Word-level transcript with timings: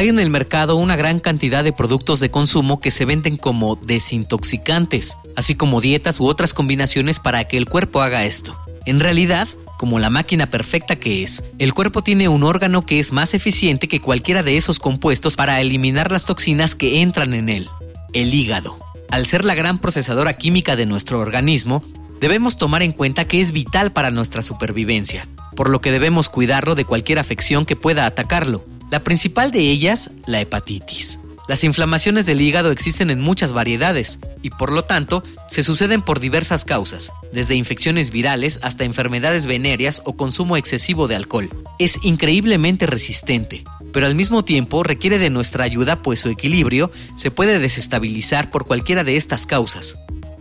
Hay 0.00 0.08
en 0.08 0.18
el 0.18 0.30
mercado 0.30 0.76
una 0.76 0.96
gran 0.96 1.20
cantidad 1.20 1.62
de 1.62 1.74
productos 1.74 2.20
de 2.20 2.30
consumo 2.30 2.80
que 2.80 2.90
se 2.90 3.04
venden 3.04 3.36
como 3.36 3.76
desintoxicantes, 3.76 5.18
así 5.36 5.56
como 5.56 5.82
dietas 5.82 6.20
u 6.20 6.26
otras 6.26 6.54
combinaciones 6.54 7.18
para 7.18 7.44
que 7.44 7.58
el 7.58 7.66
cuerpo 7.66 8.00
haga 8.00 8.24
esto. 8.24 8.58
En 8.86 8.98
realidad, 8.98 9.46
como 9.78 9.98
la 9.98 10.08
máquina 10.08 10.48
perfecta 10.48 10.96
que 10.96 11.22
es, 11.22 11.44
el 11.58 11.74
cuerpo 11.74 12.00
tiene 12.00 12.28
un 12.28 12.44
órgano 12.44 12.86
que 12.86 12.98
es 12.98 13.12
más 13.12 13.34
eficiente 13.34 13.88
que 13.88 14.00
cualquiera 14.00 14.42
de 14.42 14.56
esos 14.56 14.78
compuestos 14.78 15.36
para 15.36 15.60
eliminar 15.60 16.10
las 16.10 16.24
toxinas 16.24 16.74
que 16.74 17.02
entran 17.02 17.34
en 17.34 17.50
él, 17.50 17.68
el 18.14 18.32
hígado. 18.32 18.78
Al 19.10 19.26
ser 19.26 19.44
la 19.44 19.54
gran 19.54 19.80
procesadora 19.80 20.38
química 20.38 20.76
de 20.76 20.86
nuestro 20.86 21.20
organismo, 21.20 21.84
debemos 22.22 22.56
tomar 22.56 22.82
en 22.82 22.92
cuenta 22.92 23.26
que 23.26 23.42
es 23.42 23.52
vital 23.52 23.92
para 23.92 24.10
nuestra 24.10 24.40
supervivencia, 24.40 25.28
por 25.56 25.68
lo 25.68 25.82
que 25.82 25.92
debemos 25.92 26.30
cuidarlo 26.30 26.74
de 26.74 26.86
cualquier 26.86 27.18
afección 27.18 27.66
que 27.66 27.76
pueda 27.76 28.06
atacarlo. 28.06 28.64
La 28.90 29.04
principal 29.04 29.52
de 29.52 29.60
ellas, 29.60 30.10
la 30.26 30.40
hepatitis. 30.40 31.20
Las 31.46 31.64
inflamaciones 31.64 32.26
del 32.26 32.40
hígado 32.40 32.70
existen 32.70 33.10
en 33.10 33.20
muchas 33.20 33.52
variedades 33.52 34.18
y 34.42 34.50
por 34.50 34.72
lo 34.72 34.82
tanto 34.82 35.22
se 35.48 35.62
suceden 35.62 36.02
por 36.02 36.20
diversas 36.20 36.64
causas, 36.64 37.12
desde 37.32 37.54
infecciones 37.54 38.10
virales 38.10 38.58
hasta 38.62 38.84
enfermedades 38.84 39.46
venéreas 39.46 40.02
o 40.04 40.16
consumo 40.16 40.56
excesivo 40.56 41.08
de 41.08 41.16
alcohol. 41.16 41.50
Es 41.78 41.98
increíblemente 42.02 42.86
resistente, 42.86 43.64
pero 43.92 44.06
al 44.06 44.14
mismo 44.14 44.44
tiempo 44.44 44.82
requiere 44.82 45.18
de 45.18 45.30
nuestra 45.30 45.64
ayuda 45.64 46.02
pues 46.02 46.20
su 46.20 46.28
equilibrio 46.28 46.90
se 47.16 47.30
puede 47.30 47.58
desestabilizar 47.58 48.50
por 48.50 48.66
cualquiera 48.66 49.04
de 49.04 49.16
estas 49.16 49.46
causas. 49.46 49.96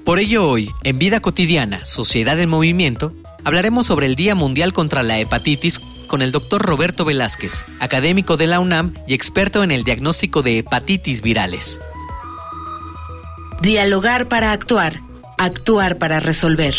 Por 0.05 0.17
ello 0.17 0.47
hoy, 0.47 0.71
en 0.83 0.97
Vida 0.97 1.19
Cotidiana, 1.19 1.85
Sociedad 1.85 2.39
en 2.39 2.49
Movimiento, 2.49 3.13
hablaremos 3.43 3.85
sobre 3.85 4.07
el 4.07 4.15
Día 4.15 4.33
Mundial 4.33 4.73
contra 4.73 5.03
la 5.03 5.19
Hepatitis 5.19 5.81
con 6.09 6.21
el 6.21 6.33
doctor 6.33 6.61
Roberto 6.61 7.05
Velázquez, 7.05 7.63
académico 7.79 8.35
de 8.35 8.47
la 8.47 8.59
UNAM 8.59 8.93
y 9.07 9.13
experto 9.13 9.63
en 9.63 9.71
el 9.71 9.85
diagnóstico 9.85 10.41
de 10.41 10.57
hepatitis 10.57 11.21
virales. 11.21 11.79
Dialogar 13.61 14.27
para 14.27 14.51
actuar, 14.51 14.99
actuar 15.37 15.97
para 15.97 16.19
resolver. 16.19 16.75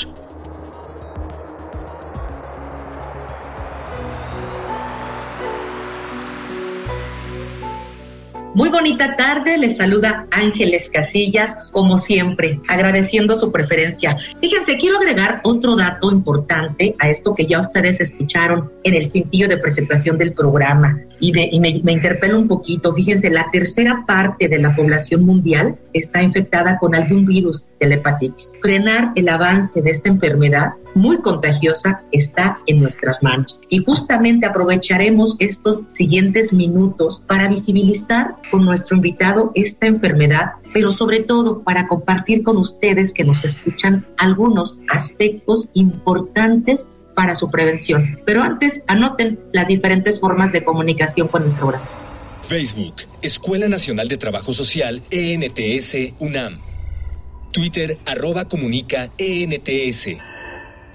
Muy 8.53 8.69
bonita 8.69 9.15
tarde, 9.15 9.59
les 9.59 9.77
saluda 9.77 10.27
Ángeles 10.33 10.91
Casillas, 10.93 11.71
como 11.71 11.97
siempre, 11.97 12.61
agradeciendo 12.67 13.37
su 13.37 13.53
preferencia. 13.53 14.17
Fíjense, 14.41 14.77
quiero 14.77 14.99
agregar 14.99 15.41
otro 15.45 15.77
dato 15.77 16.11
importante 16.11 16.97
a 16.99 17.09
esto 17.09 17.33
que 17.33 17.47
ya 17.47 17.61
ustedes 17.61 18.01
escucharon 18.01 18.69
en 18.83 18.95
el 18.95 19.09
cintillo 19.09 19.47
de 19.47 19.57
presentación 19.57 20.19
del 20.19 20.33
programa 20.33 20.99
y 21.21 21.31
me, 21.33 21.49
y 21.53 21.61
me, 21.61 21.93
interpela 21.93 22.37
un 22.37 22.49
poquito. 22.49 22.93
Fíjense, 22.93 23.31
la 23.31 23.47
tercera 23.53 24.05
parte 24.05 24.49
de 24.49 24.59
la 24.59 24.75
población 24.75 25.23
mundial 25.23 25.79
está 25.93 26.21
infectada 26.21 26.77
con 26.79 26.97
algún 26.97 27.27
virus 27.27 27.73
de 27.79 27.87
la 27.87 27.95
hepatitis. 27.97 28.59
Frenar 28.61 29.13
el 29.15 29.29
avance 29.29 29.81
de 29.81 29.91
esta 29.91 30.09
enfermedad 30.09 30.73
muy 30.95 31.19
contagiosa 31.19 32.03
está 32.11 32.59
en 32.67 32.81
nuestras 32.81 33.23
manos. 33.23 33.61
Y 33.69 33.85
justamente 33.85 34.47
aprovecharemos 34.47 35.37
estos 35.39 35.89
siguientes 35.93 36.53
minutos 36.53 37.25
para 37.27 37.49
visibilizar 37.49 38.35
con 38.51 38.65
nuestro 38.65 38.97
invitado 38.97 39.53
esta 39.55 39.87
enfermedad, 39.87 40.53
pero 40.73 40.91
sobre 40.91 41.21
todo 41.21 41.63
para 41.63 41.89
compartir 41.89 42.43
con 42.43 42.57
ustedes 42.57 43.13
que 43.13 43.25
nos 43.25 43.45
escuchan 43.45 44.07
algunos 44.17 44.79
aspectos 44.89 45.71
importantes 45.75 46.87
para 47.15 47.35
su 47.35 47.51
prevención. 47.51 48.21
Pero 48.25 48.43
antes, 48.43 48.83
anoten 48.87 49.39
las 49.53 49.69
diferentes 49.69 50.21
formas 50.21 50.53
de 50.53 50.65
comunicación 50.65 51.29
con 51.29 51.45
el 51.45 51.51
programa. 51.51 51.85
Facebook, 52.43 52.95
Escuela 53.23 53.69
Nacional 53.69 54.09
de 54.09 54.17
Trabajo 54.17 54.53
Social, 54.53 55.03
ENTS, 55.11 56.15
UNAM. 56.19 56.59
Twitter, 57.53 57.99
arroba 58.07 58.47
comunica, 58.47 59.11
ENTS. 59.19 60.09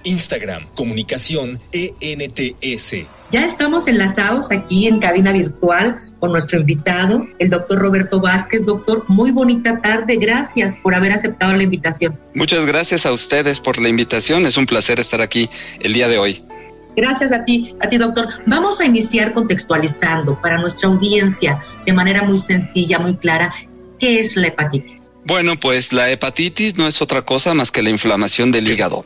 Instagram, 0.04 0.66
comunicación 0.76 1.60
ENTS. 1.72 3.15
Ya 3.32 3.44
estamos 3.44 3.88
enlazados 3.88 4.52
aquí 4.52 4.88
en 4.88 5.00
cabina 5.00 5.32
virtual 5.32 5.98
con 6.20 6.32
nuestro 6.32 6.60
invitado, 6.60 7.28
el 7.40 7.50
doctor 7.50 7.80
Roberto 7.80 8.20
Vázquez. 8.20 8.66
Doctor, 8.66 9.04
muy 9.08 9.32
bonita 9.32 9.82
tarde. 9.82 10.18
Gracias 10.18 10.78
por 10.78 10.94
haber 10.94 11.12
aceptado 11.12 11.54
la 11.54 11.64
invitación. 11.64 12.18
Muchas 12.36 12.66
gracias 12.66 13.06
a 13.06 13.12
ustedes 13.12 13.60
por 13.60 13.80
la 13.80 13.90
invitación. 13.90 14.46
Es 14.46 14.58
un 14.58 14.68
placer 14.68 15.00
estar 15.00 15.22
aquí 15.22 15.50
el 15.80 15.94
día 15.94 16.08
de 16.08 16.20
hoy. 16.20 16.44
Gracias 16.96 17.32
a 17.32 17.44
ti, 17.44 17.76
a 17.82 17.90
ti 17.90 17.98
doctor. 17.98 18.30
Vamos 18.46 18.80
a 18.80 18.86
iniciar 18.86 19.34
contextualizando 19.34 20.40
para 20.40 20.58
nuestra 20.58 20.88
audiencia 20.88 21.60
de 21.86 21.94
manera 21.94 22.24
muy 22.24 22.38
sencilla, 22.38 23.00
muy 23.00 23.16
clara, 23.16 23.54
¿qué 24.00 24.20
es 24.20 24.38
la 24.38 24.48
hepatitis? 24.48 25.02
Bueno, 25.26 25.60
pues 25.60 25.92
la 25.92 26.12
hepatitis 26.12 26.78
no 26.78 26.88
es 26.88 27.02
otra 27.02 27.24
cosa 27.24 27.54
más 27.56 27.72
que 27.72 27.82
la 27.82 27.90
inflamación 27.90 28.52
del 28.52 28.70
hígado. 28.70 29.04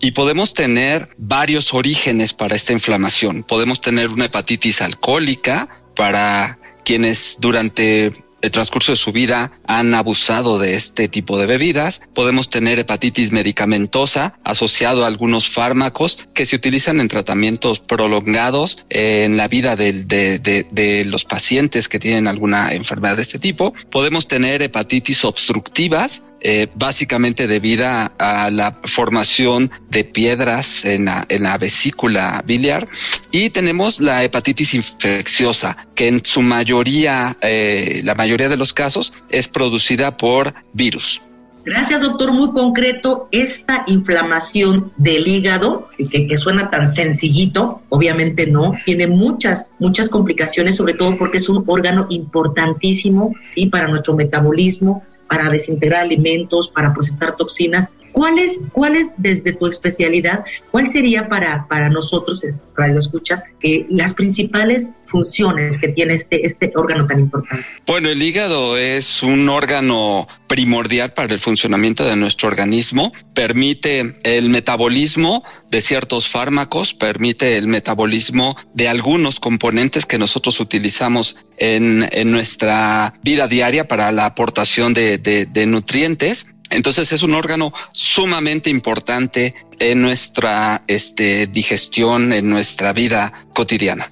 Y 0.00 0.12
podemos 0.12 0.54
tener 0.54 1.10
varios 1.18 1.74
orígenes 1.74 2.32
para 2.32 2.56
esta 2.56 2.72
inflamación. 2.72 3.42
Podemos 3.42 3.80
tener 3.82 4.08
una 4.08 4.24
hepatitis 4.24 4.80
alcohólica 4.80 5.68
para 5.94 6.58
quienes 6.84 7.36
durante 7.38 8.10
el 8.42 8.50
transcurso 8.50 8.92
de 8.92 8.96
su 8.96 9.12
vida 9.12 9.52
han 9.66 9.94
abusado 9.94 10.58
de 10.58 10.76
este 10.76 11.08
tipo 11.08 11.38
de 11.38 11.46
bebidas. 11.46 12.02
Podemos 12.14 12.50
tener 12.50 12.78
hepatitis 12.78 13.32
medicamentosa 13.32 14.34
asociado 14.44 15.04
a 15.04 15.06
algunos 15.06 15.48
fármacos 15.48 16.18
que 16.34 16.46
se 16.46 16.56
utilizan 16.56 17.00
en 17.00 17.08
tratamientos 17.08 17.80
prolongados 17.80 18.86
en 18.88 19.36
la 19.36 19.48
vida 19.48 19.76
de, 19.76 19.92
de, 20.04 21.04
los 21.06 21.24
pacientes 21.24 21.88
que 21.88 21.98
tienen 21.98 22.28
alguna 22.28 22.72
enfermedad 22.72 23.16
de 23.16 23.22
este 23.22 23.38
tipo. 23.38 23.74
Podemos 23.90 24.28
tener 24.28 24.62
hepatitis 24.62 25.24
obstructivas 25.24 26.22
eh, 26.42 26.68
básicamente 26.74 27.46
debida 27.46 28.12
a 28.18 28.50
la 28.50 28.80
formación 28.84 29.70
de 29.90 30.04
piedras 30.04 30.86
en 30.86 31.04
la, 31.04 31.26
en 31.28 31.42
la 31.42 31.58
vesícula 31.58 32.42
biliar. 32.46 32.88
Y 33.30 33.50
tenemos 33.50 34.00
la 34.00 34.24
hepatitis 34.24 34.72
infecciosa, 34.74 35.76
que 35.94 36.08
en 36.08 36.24
su 36.24 36.40
mayoría, 36.40 37.36
eh, 37.42 38.00
la 38.04 38.14
mayoría 38.14 38.29
de 38.38 38.56
los 38.56 38.72
casos, 38.72 39.12
es 39.28 39.48
producida 39.48 40.16
por 40.16 40.54
virus. 40.72 41.20
Gracias, 41.64 42.00
doctor. 42.00 42.32
Muy 42.32 42.52
concreto, 42.52 43.28
esta 43.32 43.84
inflamación 43.86 44.92
del 44.96 45.28
hígado, 45.28 45.88
que, 46.10 46.26
que, 46.26 46.36
suena 46.36 46.70
tan 46.70 46.88
sencillito, 46.88 47.82
obviamente 47.90 48.46
no, 48.46 48.74
tiene 48.84 49.06
muchas, 49.06 49.72
muchas 49.78 50.08
complicaciones, 50.08 50.76
sobre 50.76 50.94
todo 50.94 51.18
porque 51.18 51.36
es 51.36 51.48
un 51.50 51.62
órgano 51.66 52.06
importantísimo, 52.08 53.34
¿sí? 53.50 53.66
Para 53.66 53.88
nuestro 53.88 54.14
metabolismo, 54.14 55.04
para 55.28 55.50
desintegrar 55.50 56.02
alimentos, 56.02 56.68
para 56.68 56.94
procesar 56.94 57.36
toxinas. 57.36 57.90
¿Cuáles, 58.12 58.60
cuáles 58.72 59.08
desde 59.16 59.52
tu 59.52 59.66
especialidad, 59.66 60.44
cuál 60.70 60.88
sería 60.88 61.28
para, 61.28 61.66
para 61.68 61.88
nosotros, 61.88 62.44
Radio 62.76 62.98
Escuchas, 62.98 63.44
eh, 63.62 63.86
las 63.88 64.14
principales 64.14 64.90
funciones 65.04 65.78
que 65.78 65.88
tiene 65.88 66.14
este, 66.14 66.46
este 66.46 66.72
órgano 66.74 67.06
tan 67.06 67.20
importante? 67.20 67.64
Bueno, 67.86 68.08
el 68.08 68.22
hígado 68.22 68.76
es 68.76 69.22
un 69.22 69.48
órgano 69.48 70.28
primordial 70.46 71.12
para 71.12 71.32
el 71.32 71.40
funcionamiento 71.40 72.04
de 72.04 72.16
nuestro 72.16 72.48
organismo. 72.48 73.12
Permite 73.34 74.16
el 74.22 74.48
metabolismo 74.50 75.44
de 75.70 75.80
ciertos 75.80 76.28
fármacos, 76.28 76.94
permite 76.94 77.56
el 77.56 77.68
metabolismo 77.68 78.56
de 78.74 78.88
algunos 78.88 79.40
componentes 79.40 80.06
que 80.06 80.18
nosotros 80.18 80.60
utilizamos 80.60 81.36
en, 81.56 82.08
en 82.10 82.32
nuestra 82.32 83.14
vida 83.22 83.46
diaria 83.46 83.86
para 83.86 84.10
la 84.12 84.26
aportación 84.26 84.94
de, 84.94 85.18
de, 85.18 85.46
de 85.46 85.66
nutrientes 85.66 86.46
Entonces 86.70 87.12
es 87.12 87.22
un 87.22 87.34
órgano 87.34 87.72
sumamente 87.92 88.70
importante 88.70 89.54
en 89.78 90.02
nuestra 90.02 90.82
este, 90.86 91.46
digestión, 91.46 92.32
en 92.32 92.48
nuestra 92.48 92.92
vida 92.92 93.32
cotidiana 93.54 94.10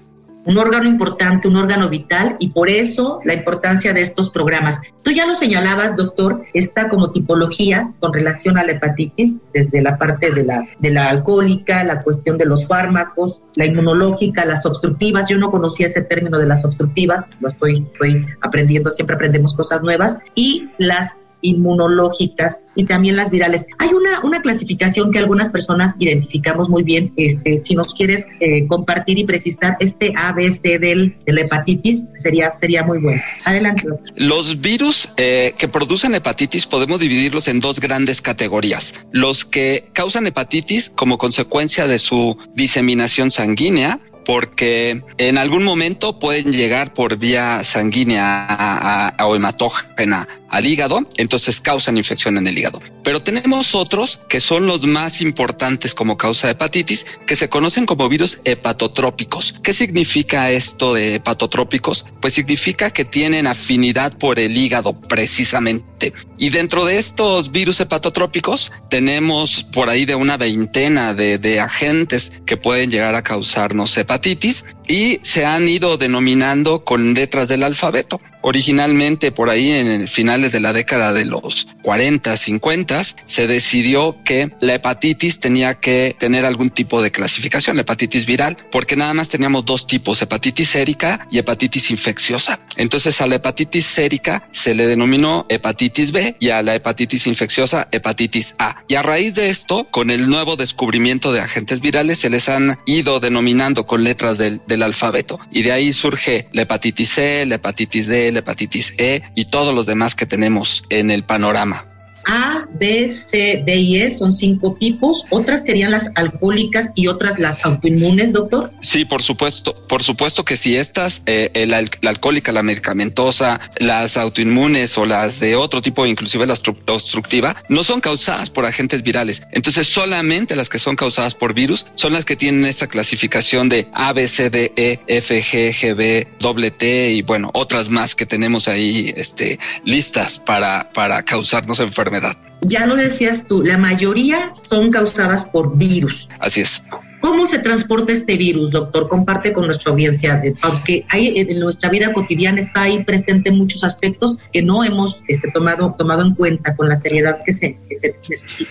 un 0.49 0.57
órgano 0.57 0.89
importante, 0.89 1.47
un 1.47 1.57
órgano 1.57 1.91
vital 1.91 2.37
y 2.39 2.49
por 2.49 2.71
eso 2.71 3.21
la 3.23 3.35
importancia 3.35 3.93
de 3.93 4.01
estos 4.01 4.31
programas. 4.31 4.81
Tú 5.03 5.11
ya 5.11 5.27
lo 5.27 5.35
señalabas, 5.35 5.95
doctor, 5.95 6.41
esta 6.55 6.89
como 6.89 7.11
tipología 7.11 7.93
con 8.01 8.15
relación 8.15 8.57
a 8.57 8.65
la 8.65 8.73
hepatitis, 8.73 9.41
desde 9.53 9.83
la 9.83 9.99
parte 9.99 10.31
de 10.31 10.45
la, 10.45 10.67
de 10.79 10.91
la 10.91 11.11
alcohólica, 11.11 11.85
la 11.85 12.01
cuestión 12.01 12.39
de 12.39 12.47
los 12.47 12.67
fármacos, 12.67 13.43
la 13.57 13.67
inmunológica, 13.67 14.47
las 14.47 14.65
obstructivas. 14.65 15.29
Yo 15.29 15.37
no 15.37 15.51
conocía 15.51 15.85
ese 15.85 16.01
término 16.01 16.39
de 16.39 16.47
las 16.47 16.65
obstructivas, 16.65 17.29
lo 17.41 17.49
estoy, 17.49 17.87
estoy 17.93 18.25
aprendiendo, 18.41 18.91
siempre 18.91 19.17
aprendemos 19.17 19.53
cosas 19.53 19.83
nuevas, 19.83 20.17
y 20.35 20.71
las 20.79 21.17
inmunológicas 21.41 22.69
y 22.75 22.85
también 22.85 23.17
las 23.17 23.31
virales. 23.31 23.67
Hay 23.79 23.91
una, 23.91 24.21
una 24.21 24.43
clasificación 24.43 25.13
que 25.13 25.19
algunas 25.19 25.51
personas 25.51 25.97
identificamos 25.99 26.69
muy 26.69 26.83
bien. 26.83 27.13
Este, 27.17 27.59
si 27.59 27.75
nos 27.75 27.95
quieres 27.95 28.27
eh, 28.41 28.67
compartir 28.67 29.19
y 29.19 29.25
precisar 29.25 29.77
este 29.81 30.13
ABC 30.17 30.79
del, 30.81 31.17
de 31.25 31.33
la 31.33 31.41
hepatitis, 31.43 32.09
sería, 32.17 32.53
sería 32.59 32.83
muy 32.83 32.99
bueno. 32.99 33.23
Adelante. 33.45 33.89
Los 34.17 34.61
virus 34.61 35.11
eh, 35.17 35.55
que 35.57 35.69
producen 35.69 36.15
hepatitis 36.15 36.67
podemos 36.67 37.01
dividirlos 37.01 37.49
en 37.49 37.61
dos 37.61 37.81
grandes 37.81 38.21
categorías. 38.23 39.07
Los 39.13 39.45
que 39.45 39.91
causan 39.93 40.27
hepatitis 40.27 40.91
como 40.91 41.19
consecuencia 41.19 41.87
de 41.87 41.99
su 41.99 42.37
diseminación 42.55 43.31
sanguínea, 43.31 44.01
porque 44.29 45.03
en 45.17 45.39
algún 45.39 45.65
momento 45.65 46.19
pueden 46.19 46.53
llegar 46.53 46.93
por 46.93 47.17
vía 47.17 47.65
sanguínea 47.65 49.15
o 49.21 49.35
hematógena 49.35 50.29
al 50.51 50.67
hígado, 50.67 51.01
entonces 51.17 51.63
causan 51.63 51.97
infección 51.97 52.37
en 52.37 52.47
el 52.47 52.59
hígado. 52.59 52.79
Pero 53.09 53.23
tenemos 53.23 53.75
otros 53.75 54.21
que 54.29 54.39
son 54.39 54.67
los 54.67 54.87
más 54.87 55.23
importantes 55.23 55.95
como 55.95 56.19
causa 56.19 56.47
de 56.47 56.53
hepatitis, 56.53 57.07
que 57.27 57.37
se 57.37 57.49
conocen 57.49 57.87
como 57.87 58.07
virus 58.07 58.43
hepatotrópicos. 58.45 59.55
¿Qué 59.63 59.73
significa 59.73 60.51
esto 60.51 60.93
de 60.93 61.15
hepatotrópicos? 61.15 62.05
Pues 62.21 62.35
significa 62.35 62.91
que 62.91 63.07
tienen 63.07 63.47
afinidad 63.47 64.19
por 64.19 64.39
el 64.39 64.59
hígado 64.59 64.93
precisamente. 64.93 66.13
Y 66.37 66.51
dentro 66.51 66.85
de 66.85 66.99
estos 66.99 67.51
virus 67.51 67.81
hepatotrópicos 67.81 68.73
tenemos 68.91 69.65
por 69.73 69.89
ahí 69.89 70.05
de 70.05 70.15
una 70.15 70.37
veintena 70.37 71.15
de, 71.15 71.39
de 71.39 71.61
agentes 71.61 72.43
que 72.45 72.59
pueden 72.59 72.91
llegar 72.91 73.15
a 73.15 73.23
causarnos 73.23 73.97
hepatitis 73.97 74.67
y 74.89 75.21
se 75.23 75.45
han 75.45 75.69
ido 75.69 75.99
denominando 75.99 76.85
con 76.85 77.15
letras 77.15 77.47
del 77.47 77.63
alfabeto. 77.63 78.21
Originalmente, 78.41 79.33
por 79.33 79.51
ahí 79.51 79.73
en 79.73 80.09
finales 80.09 80.53
de 80.53 80.61
la 80.61 80.73
década 80.73 81.13
de 81.13 81.25
los 81.25 81.69
40, 81.83 82.37
50, 82.37 83.03
se 83.27 83.47
decidió 83.47 84.17
que 84.25 84.53
la 84.61 84.75
hepatitis 84.75 85.41
tenía 85.41 85.75
que 85.75 86.17
tener 86.19 86.47
algún 86.47 86.71
tipo 86.71 87.03
de 87.03 87.11
clasificación, 87.11 87.77
la 87.77 87.83
hepatitis 87.83 88.27
viral, 88.27 88.57
porque 88.71 88.97
nada 88.97 89.13
más 89.13 89.29
teníamos 89.29 89.65
dos 89.65 89.87
tipos, 89.87 90.23
hepatitis 90.23 90.69
sérica 90.69 91.27
y 91.31 91.39
hepatitis 91.39 91.91
infecciosa. 91.91 92.61
Entonces 92.77 93.21
a 93.21 93.27
la 93.27 93.37
hepatitis 93.37 93.85
sérica 93.85 94.49
se 94.53 94.75
le 94.75 94.87
denominó 94.87 95.45
hepatitis 95.49 96.13
B 96.13 96.37
y 96.39 96.51
a 96.51 96.63
la 96.63 96.75
hepatitis 96.75 97.27
infecciosa 97.27 97.89
hepatitis 97.91 98.55
A. 98.59 98.85
Y 98.87 98.95
a 98.95 99.03
raíz 99.03 99.35
de 99.35 99.51
esto, 99.51 99.89
con 99.91 100.11
el 100.11 100.29
nuevo 100.29 100.57
descubrimiento 100.57 101.33
de 101.33 101.41
agentes 101.41 101.81
virales, 101.81 102.19
se 102.19 102.31
les 102.31 102.49
han 102.49 102.79
ido 102.87 103.21
denominando 103.21 103.87
con 103.87 104.05
letras 104.05 104.39
del, 104.39 104.63
del 104.67 104.78
alfabeto. 104.83 105.39
Y 105.51 105.63
de 105.63 105.73
ahí 105.73 105.93
surge 105.93 106.49
la 106.53 106.63
hepatitis 106.63 107.11
C, 107.11 107.47
la 107.47 107.57
hepatitis 107.57 108.07
D, 108.07 108.33
la 108.33 108.41
hepatitis 108.41 108.95
E 108.99 109.23
y 109.35 109.47
todos 109.47 109.75
los 109.75 109.87
demás 109.87 110.15
que 110.15 110.27
tenemos 110.27 110.85
en 110.91 111.11
el 111.11 111.25
panorama. 111.25 111.88
A, 112.29 112.67
B, 112.75 113.11
C, 113.11 113.63
D 113.65 113.77
y 113.77 114.01
E 114.01 114.11
son 114.11 114.31
cinco 114.31 114.77
tipos. 114.79 115.25
Otras 115.31 115.65
serían 115.65 115.91
las 115.91 116.11
alcohólicas 116.15 116.91
y 116.95 117.07
otras 117.07 117.39
las 117.39 117.57
autoinmunes, 117.65 118.33
doctor. 118.33 118.71
Sí, 118.83 119.07
por 119.07 119.23
supuesto, 119.23 119.75
por 119.89 120.03
supuesto 120.03 120.45
que 120.45 120.59
si 120.59 120.77
estas, 120.77 121.23
eh, 121.25 121.67
la, 121.67 121.83
alcohólica, 122.09 122.53
la 122.53 122.63
medicamentosa, 122.63 123.61
las 123.79 124.19
autoinmunes 124.19 124.99
o 124.99 125.07
las 125.07 125.41
de 125.41 125.57
otro 125.57 125.81
tipo, 125.81 126.05
inclusive 126.05 126.47
la 126.47 126.55
obstructiva, 126.87 127.57
no 127.71 127.83
son 127.83 128.01
causadas 128.01 128.51
por 128.51 128.67
agentes 128.67 129.03
virales. 129.03 129.43
Entonces 129.51 129.89
solamente 129.89 130.55
las 130.55 130.69
que 130.69 130.79
son 130.79 130.97
causadas 130.97 131.35
por 131.35 131.55
virus 131.55 131.87
son 131.95 132.13
las 132.13 132.27
que 132.27 132.37
tienen 132.37 132.67
esta 132.67 132.89
clasificación 132.89 133.71
de 133.71 133.89
A, 133.95 134.13
B, 134.13 134.29
C, 134.29 134.51
D, 134.51 134.73
E, 134.77 135.01
F, 135.07 135.43
G, 135.43 135.73
G, 135.73 135.97
B, 135.97 136.29
doble 136.39 136.71
T 136.71 137.11
y 137.11 137.23
bueno, 137.23 137.51
otras 137.55 137.89
más 137.89 138.15
que 138.15 138.27
tenemos 138.27 138.69
ahí 138.69 139.15
este, 139.17 139.59
listas 139.85 140.39
para, 140.39 140.91
para 140.93 141.23
causarnos 141.23 141.81
enfermedades 141.81 142.18
ya 142.63 142.87
lo 142.87 142.97
decías 142.97 143.47
tú, 143.47 143.63
la 143.63 143.79
mayoría 143.79 144.53
son 144.63 144.91
causadas 144.91 145.45
por 145.45 145.77
virus. 145.77 146.29
Así 146.41 146.61
es. 146.61 146.83
¿Cómo 147.21 147.47
se 147.47 147.59
transporta 147.59 148.13
este 148.13 148.37
virus, 148.37 148.71
doctor? 148.71 149.09
Comparte 149.09 149.53
con 149.53 149.67
nuestra 149.67 149.91
audiencia, 149.91 150.41
aunque 150.63 151.05
hay, 151.09 151.39
en 151.39 151.59
nuestra 151.59 151.91
vida 151.91 152.13
cotidiana 152.13 152.61
está 152.61 152.83
ahí 152.83 153.03
presente 153.03 153.51
muchos 153.51 153.83
aspectos 153.83 154.39
que 154.53 154.63
no 154.63 154.85
hemos 154.85 155.23
este, 155.27 155.51
tomado, 155.51 155.95
tomado 155.99 156.23
en 156.23 156.35
cuenta 156.35 156.77
con 156.77 156.89
la 156.89 156.97
seriedad 156.97 157.39
que 157.45 157.53
se, 157.53 157.79
que 157.89 157.97
se 157.97 158.17
necesita. 158.29 158.71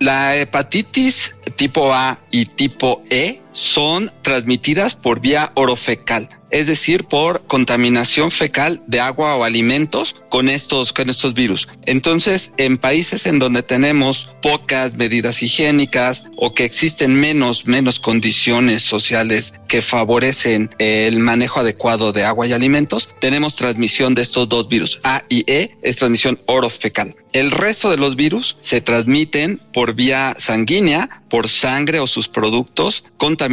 La 0.00 0.36
hepatitis 0.36 1.36
tipo 1.56 1.94
A 1.94 2.18
y 2.30 2.46
tipo 2.46 3.02
E 3.10 3.40
son 3.54 4.12
transmitidas 4.22 4.94
por 4.94 5.20
vía 5.20 5.52
orofecal 5.54 6.28
es 6.54 6.68
decir, 6.68 7.02
por 7.02 7.42
contaminación 7.48 8.30
fecal 8.30 8.80
de 8.86 9.00
agua 9.00 9.34
o 9.34 9.42
alimentos 9.42 10.14
con 10.28 10.48
estos, 10.48 10.92
con 10.92 11.10
estos 11.10 11.34
virus. 11.34 11.66
Entonces, 11.84 12.52
en 12.58 12.78
países 12.78 13.26
en 13.26 13.40
donde 13.40 13.64
tenemos 13.64 14.28
pocas 14.40 14.94
medidas 14.94 15.42
higiénicas 15.42 16.22
o 16.36 16.54
que 16.54 16.64
existen 16.64 17.18
menos, 17.20 17.66
menos 17.66 17.98
condiciones 17.98 18.84
sociales 18.84 19.54
que 19.66 19.82
favorecen 19.82 20.70
el 20.78 21.18
manejo 21.18 21.58
adecuado 21.58 22.12
de 22.12 22.22
agua 22.22 22.46
y 22.46 22.52
alimentos, 22.52 23.08
tenemos 23.20 23.56
transmisión 23.56 24.14
de 24.14 24.22
estos 24.22 24.48
dos 24.48 24.68
virus, 24.68 25.00
A 25.02 25.24
y 25.28 25.42
E, 25.50 25.76
es 25.82 25.96
transmisión 25.96 26.38
orofecal. 26.46 27.16
El 27.32 27.50
resto 27.50 27.90
de 27.90 27.96
los 27.96 28.14
virus 28.14 28.56
se 28.60 28.80
transmiten 28.80 29.58
por 29.72 29.94
vía 29.94 30.36
sanguínea, 30.38 31.24
por 31.28 31.48
sangre 31.48 31.98
o 31.98 32.06
sus 32.06 32.28
productos 32.28 33.02
contaminados 33.16 33.43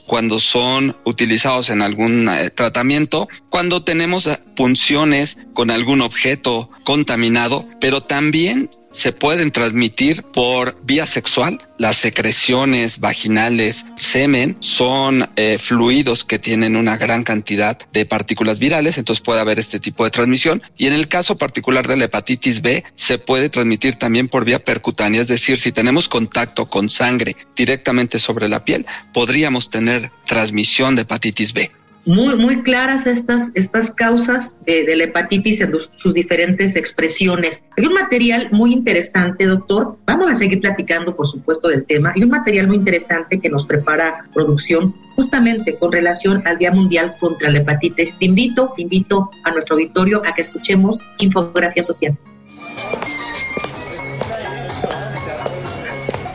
cuando 0.00 0.40
son 0.40 0.96
utilizados 1.04 1.70
en 1.70 1.82
algún 1.82 2.28
eh, 2.28 2.50
tratamiento, 2.50 3.28
cuando 3.50 3.84
tenemos 3.84 4.28
punciones 4.54 5.38
con 5.54 5.70
algún 5.70 6.00
objeto 6.00 6.70
contaminado, 6.84 7.68
pero 7.80 8.00
también 8.00 8.70
se 8.96 9.12
pueden 9.12 9.50
transmitir 9.50 10.22
por 10.22 10.78
vía 10.82 11.04
sexual. 11.04 11.60
Las 11.76 11.96
secreciones 11.96 12.98
vaginales, 12.98 13.84
semen, 13.96 14.56
son 14.60 15.28
eh, 15.36 15.58
fluidos 15.58 16.24
que 16.24 16.38
tienen 16.38 16.76
una 16.76 16.96
gran 16.96 17.22
cantidad 17.22 17.78
de 17.92 18.06
partículas 18.06 18.58
virales, 18.58 18.96
entonces 18.96 19.22
puede 19.22 19.40
haber 19.40 19.58
este 19.58 19.80
tipo 19.80 20.04
de 20.04 20.10
transmisión. 20.10 20.62
Y 20.78 20.86
en 20.86 20.94
el 20.94 21.08
caso 21.08 21.36
particular 21.36 21.86
de 21.86 21.98
la 21.98 22.06
hepatitis 22.06 22.62
B, 22.62 22.84
se 22.94 23.18
puede 23.18 23.50
transmitir 23.50 23.96
también 23.96 24.28
por 24.28 24.46
vía 24.46 24.64
percutánea, 24.64 25.20
es 25.20 25.28
decir, 25.28 25.58
si 25.58 25.72
tenemos 25.72 26.08
contacto 26.08 26.64
con 26.64 26.88
sangre 26.88 27.36
directamente 27.54 28.18
sobre 28.18 28.48
la 28.48 28.64
piel, 28.64 28.86
podríamos 29.12 29.68
tener 29.68 30.10
transmisión 30.24 30.96
de 30.96 31.02
hepatitis 31.02 31.52
B 31.52 31.70
muy, 32.06 32.36
muy 32.36 32.62
claras 32.62 33.06
estas, 33.06 33.50
estas 33.54 33.90
causas 33.90 34.58
de, 34.64 34.96
la 34.96 35.04
hepatitis 35.04 35.60
en 35.60 35.72
sus 35.78 36.14
diferentes 36.14 36.76
expresiones. 36.76 37.66
Hay 37.76 37.84
un 37.84 37.94
material 37.94 38.48
muy 38.52 38.72
interesante, 38.72 39.44
doctor. 39.44 39.98
Vamos 40.06 40.30
a 40.30 40.34
seguir 40.34 40.60
platicando, 40.60 41.14
por 41.16 41.26
supuesto, 41.26 41.68
del 41.68 41.84
tema. 41.84 42.12
Hay 42.14 42.22
un 42.22 42.30
material 42.30 42.68
muy 42.68 42.76
interesante 42.76 43.40
que 43.40 43.50
nos 43.50 43.66
prepara 43.66 44.28
producción 44.32 44.94
justamente 45.16 45.76
con 45.76 45.90
relación 45.90 46.42
al 46.46 46.58
Día 46.58 46.70
Mundial 46.70 47.16
contra 47.18 47.50
la 47.50 47.58
Hepatitis. 47.58 48.16
Te 48.18 48.26
invito, 48.26 48.72
te 48.76 48.82
invito 48.82 49.30
a 49.44 49.50
nuestro 49.50 49.74
auditorio 49.74 50.22
a 50.24 50.32
que 50.32 50.42
escuchemos 50.42 51.02
Infografía 51.18 51.82
Social. 51.82 52.16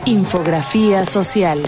Infografía 0.04 1.06
Social. 1.06 1.62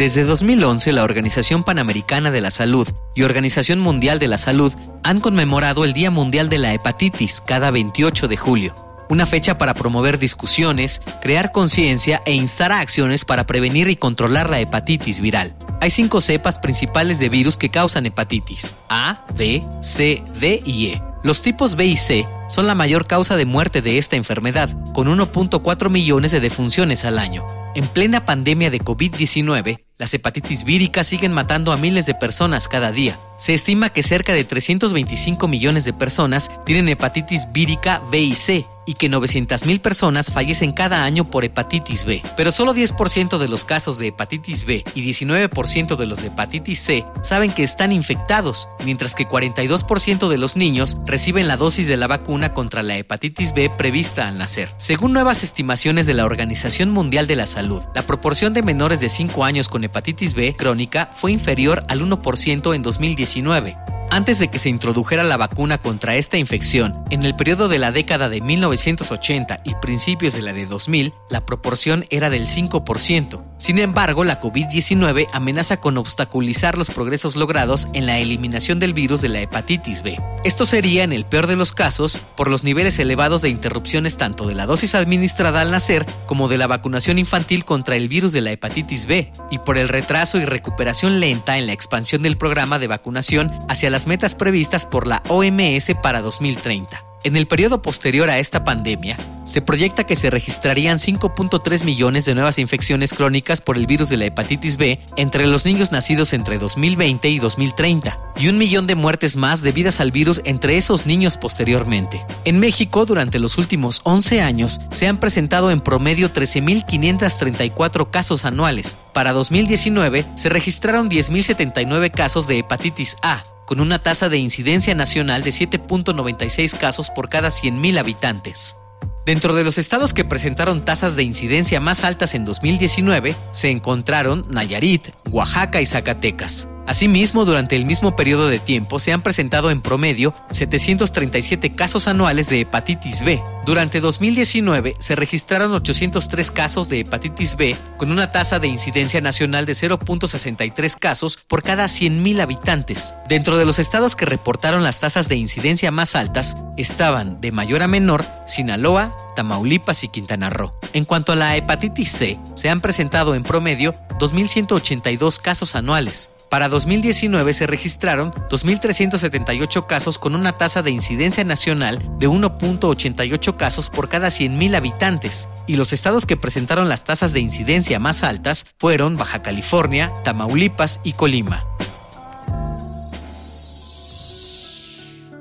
Desde 0.00 0.24
2011, 0.24 0.94
la 0.94 1.04
Organización 1.04 1.62
Panamericana 1.62 2.30
de 2.30 2.40
la 2.40 2.50
Salud 2.50 2.88
y 3.14 3.22
Organización 3.22 3.80
Mundial 3.80 4.18
de 4.18 4.28
la 4.28 4.38
Salud 4.38 4.72
han 5.02 5.20
conmemorado 5.20 5.84
el 5.84 5.92
Día 5.92 6.10
Mundial 6.10 6.48
de 6.48 6.56
la 6.56 6.72
Hepatitis 6.72 7.42
cada 7.46 7.70
28 7.70 8.26
de 8.26 8.38
julio, 8.38 8.74
una 9.10 9.26
fecha 9.26 9.58
para 9.58 9.74
promover 9.74 10.18
discusiones, 10.18 11.02
crear 11.20 11.52
conciencia 11.52 12.22
e 12.24 12.32
instar 12.32 12.72
a 12.72 12.80
acciones 12.80 13.26
para 13.26 13.44
prevenir 13.44 13.88
y 13.88 13.96
controlar 13.96 14.48
la 14.48 14.58
hepatitis 14.58 15.20
viral. 15.20 15.54
Hay 15.82 15.90
cinco 15.90 16.22
cepas 16.22 16.58
principales 16.58 17.18
de 17.18 17.28
virus 17.28 17.58
que 17.58 17.70
causan 17.70 18.06
hepatitis, 18.06 18.74
A, 18.88 19.26
B, 19.36 19.62
C, 19.82 20.24
D 20.40 20.62
y 20.64 20.86
E. 20.86 21.02
Los 21.22 21.42
tipos 21.42 21.76
B 21.76 21.84
y 21.84 21.98
C 21.98 22.26
son 22.48 22.66
la 22.66 22.74
mayor 22.74 23.06
causa 23.06 23.36
de 23.36 23.44
muerte 23.44 23.82
de 23.82 23.98
esta 23.98 24.16
enfermedad, 24.16 24.70
con 24.94 25.08
1.4 25.08 25.90
millones 25.90 26.30
de 26.30 26.40
defunciones 26.40 27.04
al 27.04 27.18
año. 27.18 27.44
En 27.74 27.86
plena 27.86 28.24
pandemia 28.24 28.70
de 28.70 28.80
COVID-19, 28.80 29.89
las 30.00 30.14
hepatitis 30.14 30.64
víricas 30.64 31.08
siguen 31.08 31.30
matando 31.30 31.72
a 31.72 31.76
miles 31.76 32.06
de 32.06 32.14
personas 32.14 32.68
cada 32.68 32.90
día. 32.90 33.18
Se 33.40 33.54
estima 33.54 33.88
que 33.88 34.02
cerca 34.02 34.34
de 34.34 34.44
325 34.44 35.48
millones 35.48 35.86
de 35.86 35.94
personas 35.94 36.50
tienen 36.66 36.90
hepatitis 36.90 37.50
vírica 37.50 38.02
B 38.10 38.20
y 38.20 38.34
C 38.34 38.66
y 38.90 38.94
que 38.94 39.08
900.000 39.08 39.80
personas 39.80 40.32
fallecen 40.32 40.72
cada 40.72 41.04
año 41.04 41.24
por 41.24 41.44
hepatitis 41.44 42.04
B. 42.04 42.22
Pero 42.36 42.50
solo 42.50 42.74
10% 42.74 43.38
de 43.38 43.48
los 43.48 43.64
casos 43.64 43.98
de 43.98 44.08
hepatitis 44.08 44.64
B 44.64 44.84
y 44.94 45.08
19% 45.08 45.96
de 45.96 46.06
los 46.06 46.20
de 46.20 46.26
hepatitis 46.26 46.80
C 46.80 47.04
saben 47.22 47.52
que 47.52 47.62
están 47.62 47.92
infectados, 47.92 48.68
mientras 48.84 49.14
que 49.14 49.28
42% 49.28 50.28
de 50.28 50.38
los 50.38 50.56
niños 50.56 50.96
reciben 51.06 51.46
la 51.46 51.56
dosis 51.56 51.86
de 51.86 51.96
la 51.96 52.08
vacuna 52.08 52.52
contra 52.52 52.82
la 52.82 52.96
hepatitis 52.96 53.54
B 53.54 53.70
prevista 53.70 54.28
al 54.28 54.38
nacer. 54.38 54.68
Según 54.76 55.12
nuevas 55.12 55.44
estimaciones 55.44 56.06
de 56.06 56.14
la 56.14 56.24
Organización 56.24 56.90
Mundial 56.90 57.26
de 57.28 57.36
la 57.36 57.46
Salud, 57.46 57.82
la 57.94 58.06
proporción 58.06 58.54
de 58.54 58.62
menores 58.62 59.00
de 59.00 59.08
5 59.08 59.44
años 59.44 59.68
con 59.68 59.84
hepatitis 59.84 60.34
B 60.34 60.56
crónica 60.56 61.10
fue 61.14 61.32
inferior 61.32 61.84
al 61.88 62.02
1% 62.02 62.74
en 62.74 62.82
2019. 62.82 63.29
XIX. 63.30 63.99
Antes 64.12 64.40
de 64.40 64.48
que 64.48 64.58
se 64.58 64.68
introdujera 64.68 65.22
la 65.22 65.36
vacuna 65.36 65.78
contra 65.78 66.16
esta 66.16 66.36
infección, 66.36 67.04
en 67.10 67.24
el 67.24 67.36
periodo 67.36 67.68
de 67.68 67.78
la 67.78 67.92
década 67.92 68.28
de 68.28 68.40
1980 68.40 69.60
y 69.64 69.76
principios 69.76 70.32
de 70.34 70.42
la 70.42 70.52
de 70.52 70.66
2000, 70.66 71.14
la 71.30 71.46
proporción 71.46 72.04
era 72.10 72.28
del 72.28 72.48
5%. 72.48 73.44
Sin 73.58 73.78
embargo, 73.78 74.24
la 74.24 74.40
COVID-19 74.40 75.28
amenaza 75.32 75.76
con 75.76 75.96
obstaculizar 75.96 76.76
los 76.76 76.90
progresos 76.90 77.36
logrados 77.36 77.86
en 77.92 78.06
la 78.06 78.18
eliminación 78.18 78.80
del 78.80 78.94
virus 78.94 79.20
de 79.20 79.28
la 79.28 79.42
hepatitis 79.42 80.02
B. 80.02 80.18
Esto 80.42 80.66
sería, 80.66 81.04
en 81.04 81.12
el 81.12 81.24
peor 81.24 81.46
de 81.46 81.54
los 81.54 81.72
casos, 81.72 82.20
por 82.36 82.50
los 82.50 82.64
niveles 82.64 82.98
elevados 82.98 83.42
de 83.42 83.50
interrupciones 83.50 84.16
tanto 84.16 84.48
de 84.48 84.56
la 84.56 84.66
dosis 84.66 84.96
administrada 84.96 85.60
al 85.60 85.70
nacer 85.70 86.04
como 86.26 86.48
de 86.48 86.58
la 86.58 86.66
vacunación 86.66 87.18
infantil 87.20 87.64
contra 87.64 87.94
el 87.94 88.08
virus 88.08 88.32
de 88.32 88.40
la 88.40 88.50
hepatitis 88.50 89.06
B, 89.06 89.30
y 89.52 89.58
por 89.58 89.78
el 89.78 89.88
retraso 89.88 90.38
y 90.38 90.46
recuperación 90.46 91.20
lenta 91.20 91.58
en 91.58 91.66
la 91.66 91.74
expansión 91.74 92.22
del 92.22 92.38
programa 92.38 92.80
de 92.80 92.88
vacunación 92.88 93.52
hacia 93.68 93.90
metas 94.06 94.34
previstas 94.34 94.86
por 94.86 95.06
la 95.06 95.22
OMS 95.28 95.94
para 96.02 96.22
2030. 96.22 97.04
En 97.22 97.36
el 97.36 97.46
periodo 97.46 97.82
posterior 97.82 98.30
a 98.30 98.38
esta 98.38 98.64
pandemia, 98.64 99.18
se 99.44 99.60
proyecta 99.60 100.04
que 100.04 100.16
se 100.16 100.30
registrarían 100.30 100.98
5.3 100.98 101.84
millones 101.84 102.24
de 102.24 102.34
nuevas 102.34 102.56
infecciones 102.56 103.12
crónicas 103.12 103.60
por 103.60 103.76
el 103.76 103.86
virus 103.86 104.08
de 104.08 104.16
la 104.16 104.24
hepatitis 104.24 104.78
B 104.78 104.98
entre 105.16 105.46
los 105.46 105.66
niños 105.66 105.92
nacidos 105.92 106.32
entre 106.32 106.56
2020 106.58 107.28
y 107.28 107.38
2030, 107.38 108.18
y 108.36 108.48
un 108.48 108.56
millón 108.56 108.86
de 108.86 108.94
muertes 108.94 109.36
más 109.36 109.60
debidas 109.60 110.00
al 110.00 110.12
virus 110.12 110.40
entre 110.44 110.78
esos 110.78 111.04
niños 111.04 111.36
posteriormente. 111.36 112.24
En 112.46 112.58
México, 112.58 113.04
durante 113.04 113.38
los 113.38 113.58
últimos 113.58 114.00
11 114.04 114.40
años, 114.40 114.80
se 114.90 115.06
han 115.06 115.20
presentado 115.20 115.70
en 115.70 115.82
promedio 115.82 116.32
13.534 116.32 118.10
casos 118.10 118.46
anuales. 118.46 118.96
Para 119.12 119.34
2019, 119.34 120.24
se 120.36 120.48
registraron 120.48 121.10
10.079 121.10 122.10
casos 122.10 122.46
de 122.46 122.58
hepatitis 122.58 123.16
A, 123.22 123.42
con 123.70 123.78
una 123.78 124.02
tasa 124.02 124.28
de 124.28 124.36
incidencia 124.36 124.96
nacional 124.96 125.44
de 125.44 125.52
7.96 125.52 126.76
casos 126.76 127.08
por 127.08 127.28
cada 127.28 127.50
100.000 127.50 128.00
habitantes. 128.00 128.76
Dentro 129.24 129.54
de 129.54 129.62
los 129.62 129.78
estados 129.78 130.12
que 130.12 130.24
presentaron 130.24 130.84
tasas 130.84 131.14
de 131.14 131.22
incidencia 131.22 131.78
más 131.78 132.02
altas 132.02 132.34
en 132.34 132.44
2019 132.44 133.36
se 133.52 133.70
encontraron 133.70 134.44
Nayarit, 134.50 135.10
Oaxaca 135.30 135.80
y 135.80 135.86
Zacatecas. 135.86 136.66
Asimismo, 136.90 137.44
durante 137.44 137.76
el 137.76 137.84
mismo 137.84 138.16
periodo 138.16 138.48
de 138.48 138.58
tiempo 138.58 138.98
se 138.98 139.12
han 139.12 139.22
presentado 139.22 139.70
en 139.70 139.80
promedio 139.80 140.34
737 140.50 141.76
casos 141.76 142.08
anuales 142.08 142.48
de 142.48 142.62
hepatitis 142.62 143.20
B. 143.20 143.40
Durante 143.64 144.00
2019 144.00 144.96
se 144.98 145.14
registraron 145.14 145.72
803 145.72 146.50
casos 146.50 146.88
de 146.88 146.98
hepatitis 146.98 147.54
B 147.54 147.76
con 147.96 148.10
una 148.10 148.32
tasa 148.32 148.58
de 148.58 148.66
incidencia 148.66 149.20
nacional 149.20 149.66
de 149.66 149.74
0.63 149.74 150.98
casos 150.98 151.38
por 151.46 151.62
cada 151.62 151.84
100.000 151.84 152.40
habitantes. 152.40 153.14
Dentro 153.28 153.56
de 153.56 153.66
los 153.66 153.78
estados 153.78 154.16
que 154.16 154.26
reportaron 154.26 154.82
las 154.82 154.98
tasas 154.98 155.28
de 155.28 155.36
incidencia 155.36 155.92
más 155.92 156.16
altas 156.16 156.56
estaban, 156.76 157.40
de 157.40 157.52
mayor 157.52 157.84
a 157.84 157.86
menor, 157.86 158.26
Sinaloa, 158.48 159.12
Tamaulipas 159.36 160.02
y 160.02 160.08
Quintana 160.08 160.50
Roo. 160.50 160.72
En 160.92 161.04
cuanto 161.04 161.30
a 161.30 161.36
la 161.36 161.56
hepatitis 161.56 162.10
C, 162.10 162.40
se 162.56 162.68
han 162.68 162.80
presentado 162.80 163.36
en 163.36 163.44
promedio 163.44 163.94
2.182 164.18 165.40
casos 165.40 165.76
anuales. 165.76 166.30
Para 166.50 166.68
2019 166.68 167.54
se 167.54 167.68
registraron 167.68 168.32
2.378 168.32 169.86
casos 169.86 170.18
con 170.18 170.34
una 170.34 170.50
tasa 170.50 170.82
de 170.82 170.90
incidencia 170.90 171.44
nacional 171.44 172.00
de 172.18 172.28
1.88 172.28 173.56
casos 173.56 173.88
por 173.88 174.08
cada 174.08 174.28
100.000 174.28 174.74
habitantes, 174.74 175.48
y 175.68 175.76
los 175.76 175.92
estados 175.92 176.26
que 176.26 176.36
presentaron 176.36 176.88
las 176.88 177.04
tasas 177.04 177.32
de 177.32 177.38
incidencia 177.38 178.00
más 178.00 178.24
altas 178.24 178.66
fueron 178.78 179.16
Baja 179.16 179.42
California, 179.42 180.12
Tamaulipas 180.24 180.98
y 181.04 181.12
Colima. 181.12 181.64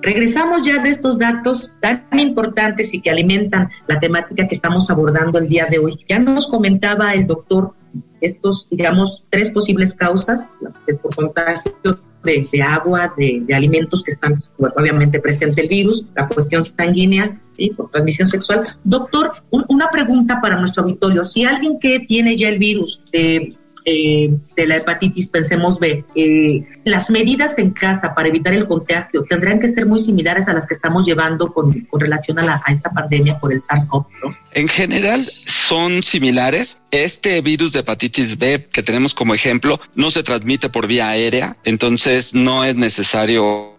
Regresamos 0.03 0.61
ya 0.61 0.77
de 0.81 0.89
estos 0.89 1.17
datos 1.17 1.77
tan 1.81 2.07
importantes 2.19 2.93
y 2.93 3.01
que 3.01 3.09
alimentan 3.09 3.69
la 3.87 3.99
temática 3.99 4.47
que 4.47 4.53
estamos 4.55 4.91
abordando 4.91 5.39
el 5.39 5.49
día 5.49 5.65
de 5.65 5.79
hoy. 5.79 5.99
Ya 6.07 6.19
nos 6.19 6.47
comentaba 6.47 7.13
el 7.13 7.25
doctor 7.25 7.73
estos, 8.21 8.67
digamos, 8.69 9.25
tres 9.29 9.51
posibles 9.51 9.93
causas, 9.93 10.55
las 10.61 10.85
de, 10.85 10.95
por 10.95 11.15
contagio 11.15 11.99
de, 12.23 12.61
agua, 12.61 13.13
de, 13.17 13.45
alimentos 13.53 14.03
que 14.03 14.11
están 14.11 14.41
obviamente 14.57 15.19
presente 15.19 15.61
el 15.61 15.69
virus, 15.69 16.05
la 16.15 16.27
cuestión 16.27 16.63
sanguínea 16.63 17.41
y 17.57 17.71
por 17.71 17.89
transmisión 17.89 18.27
sexual. 18.27 18.63
Doctor, 18.83 19.31
una 19.49 19.89
pregunta 19.89 20.39
para 20.41 20.57
nuestro 20.57 20.83
auditorio. 20.83 21.23
Si 21.23 21.45
alguien 21.45 21.79
que 21.79 22.01
tiene 22.01 22.35
ya 22.35 22.49
el 22.49 22.59
virus 22.59 23.01
de 23.11 23.57
eh, 23.85 24.29
de 24.55 24.67
la 24.67 24.77
hepatitis, 24.77 25.27
pensemos 25.29 25.79
B, 25.79 26.03
eh, 26.15 26.63
las 26.83 27.09
medidas 27.09 27.57
en 27.57 27.71
casa 27.71 28.13
para 28.13 28.29
evitar 28.29 28.53
el 28.53 28.67
contagio 28.67 29.23
tendrán 29.23 29.59
que 29.59 29.67
ser 29.67 29.85
muy 29.85 29.99
similares 29.99 30.47
a 30.47 30.53
las 30.53 30.67
que 30.67 30.73
estamos 30.73 31.05
llevando 31.05 31.53
con, 31.53 31.87
relación 31.93 32.39
a, 32.39 32.61
esta 32.69 32.91
pandemia 32.91 33.39
por 33.39 33.51
el 33.51 33.59
SARS-CoV. 33.59 34.05
2 34.23 34.35
En 34.53 34.67
general 34.67 35.29
son 35.45 36.03
similares. 36.03 36.77
Este 36.91 37.41
virus 37.41 37.73
de 37.73 37.79
hepatitis 37.79 38.37
B 38.37 38.67
que 38.71 38.83
tenemos 38.83 39.13
como 39.13 39.33
ejemplo 39.33 39.79
no 39.95 40.11
se 40.11 40.23
transmite 40.23 40.69
por 40.69 40.87
vía 40.87 41.09
aérea, 41.09 41.57
entonces 41.63 42.33
no 42.33 42.63
es 42.63 42.75
necesario 42.75 43.78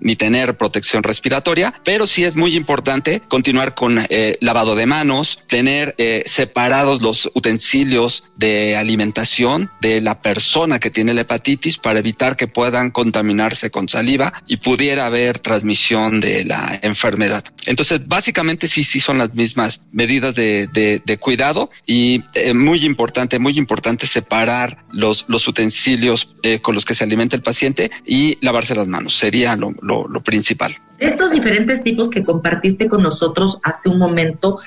ni 0.00 0.16
tener 0.16 0.56
protección 0.56 1.02
respiratoria, 1.02 1.74
pero 1.84 2.06
sí 2.06 2.24
es 2.24 2.36
muy 2.36 2.54
importante 2.56 3.20
continuar 3.28 3.74
con 3.74 3.98
eh, 4.08 4.36
lavado 4.40 4.76
de 4.76 4.86
manos, 4.86 5.40
tener 5.46 5.94
eh, 5.98 6.22
separados 6.26 7.02
los 7.02 7.30
utensilios 7.34 8.24
de 8.36 8.76
alimentación 8.76 9.70
de 9.80 10.00
la 10.00 10.22
persona 10.22 10.78
que 10.78 10.90
tiene 10.90 11.14
la 11.14 11.22
hepatitis 11.22 11.78
para 11.78 11.98
evitar 11.98 12.36
que 12.36 12.46
puedan 12.46 12.90
contaminarse 12.90 13.70
con 13.70 13.88
saliva 13.88 14.32
y 14.46 14.58
pudiera 14.58 15.06
haber 15.06 15.40
transmisión 15.40 16.20
de 16.20 16.44
la 16.44 16.78
enfermedad. 16.82 17.44
Entonces, 17.66 18.06
básicamente 18.06 18.68
sí, 18.68 18.84
sí 18.84 19.00
son 19.00 19.18
las 19.18 19.34
mismas 19.34 19.80
medidas 19.92 20.34
de, 20.34 21.18
cuidado 21.20 21.70
y 21.84 22.22
eh, 22.34 22.54
muy 22.54 22.84
importante, 22.84 23.38
muy 23.38 23.58
importante 23.58 24.06
separar 24.06 24.84
los, 24.92 25.24
los 25.28 25.48
utensilios 25.48 26.28
con 26.62 26.74
los 26.74 26.84
que 26.84 26.94
se 26.94 27.04
alimenta 27.04 27.34
el 27.34 27.42
paciente 27.42 27.90
y 28.06 28.38
lavarse 28.40 28.74
las 28.74 28.86
manos. 28.86 29.14
Sería 29.14 29.47
lo, 29.56 30.20
principal. 30.22 30.72
Estos 30.98 31.30
diferentes 31.30 31.82
tipos 31.84 32.08
que 32.10 32.24
compartiste 32.24 32.88
con 32.88 33.02
nosotros 33.02 33.60
hace 33.62 33.88
un 33.88 33.98
momento, 33.98 34.58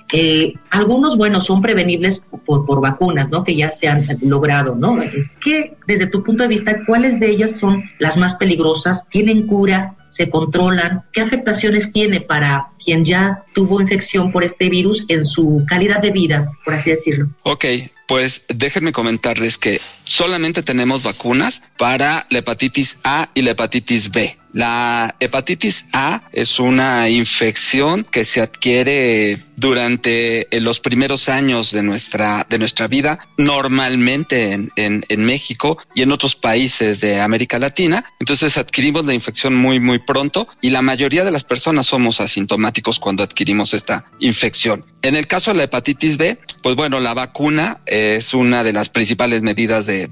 algunos, 0.70 1.18
bueno, 1.18 1.42
son 1.42 1.62
prevenibles 1.62 2.26
por, 2.46 2.66
por, 2.66 2.82
vacunas, 2.82 3.30
¿no? 3.30 3.44
Que 3.44 3.56
ya 3.56 3.70
se 3.70 3.88
han 3.90 4.08
logrado, 4.22 4.76
¿no? 4.76 4.98
¿Qué, 5.42 5.76
desde 5.88 6.08
tu 6.08 6.24
punto 6.24 6.44
de 6.44 6.50
vista, 6.50 6.86
cuáles 6.86 7.20
de 7.20 7.30
ellas 7.30 7.60
son 7.60 7.84
las 8.00 8.18
más 8.18 8.36
peligrosas? 8.36 9.10
¿Tienen 9.10 9.46
cura? 9.46 9.96
se 10.12 10.30
controlan, 10.30 11.04
qué 11.14 11.22
afectaciones 11.22 11.94
tiene 11.94 12.20
para 12.20 12.72
quien 12.84 13.06
ya 13.06 13.46
tuvo 13.54 13.80
infección 13.80 14.32
por 14.34 14.44
este 14.44 14.70
virus 14.70 15.06
en 15.08 15.24
su 15.24 15.64
calidad 15.68 16.02
de 16.02 16.12
vida, 16.12 16.52
por 16.66 16.74
así 16.74 16.90
decirlo. 16.90 17.30
Ok, 17.44 17.66
pues 18.08 18.44
déjenme 18.54 18.92
comentarles 18.92 19.58
que 19.58 19.80
solamente 20.04 20.64
tenemos 20.64 21.02
vacunas 21.02 21.64
para 21.78 22.28
la 22.30 22.40
hepatitis 22.40 23.00
A 23.06 23.30
y 23.34 23.42
la 23.42 23.52
hepatitis 23.52 24.12
B. 24.12 24.38
La 24.52 25.16
hepatitis 25.22 25.86
A 25.94 26.21
es 26.32 26.60
una 26.60 27.10
infección 27.10 28.04
que 28.04 28.26
se 28.26 28.42
adquiere 28.42 29.44
durante 29.56 30.48
los 30.60 30.80
primeros 30.80 31.30
años 31.30 31.72
de 31.72 31.84
nuestra, 31.84 32.48
de 32.50 32.58
nuestra 32.58 32.88
vida, 32.88 33.20
normalmente 33.38 34.54
en, 34.54 34.72
en, 34.76 35.06
en, 35.08 35.24
México 35.24 35.78
y 35.94 36.02
en 36.02 36.12
otros 36.12 36.36
países 36.36 37.00
de 37.00 37.22
América 37.22 37.60
Latina. 37.60 38.04
Entonces 38.20 38.58
adquirimos 38.58 39.06
la 39.06 39.14
infección 39.14 39.56
muy, 39.56 39.80
muy 39.80 40.00
pronto 40.00 40.48
y 40.62 40.72
la 40.72 40.82
mayoría 40.82 41.24
de 41.24 41.32
las 41.32 41.44
personas 41.44 41.88
somos 41.88 42.22
asintomáticos 42.22 43.00
cuando 43.00 43.24
adquirimos 43.24 43.74
esta 43.74 44.06
infección. 44.20 44.84
En 45.04 45.16
el 45.16 45.28
caso 45.28 45.52
de 45.52 45.58
la 45.58 45.64
hepatitis 45.64 46.18
B, 46.18 46.40
pues 46.62 46.76
bueno, 46.76 47.00
la 47.00 47.14
vacuna 47.14 47.82
es 47.86 48.34
una 48.34 48.64
de 48.64 48.74
las 48.74 48.90
principales 48.90 49.42
medidas 49.42 49.86
de, 49.86 50.08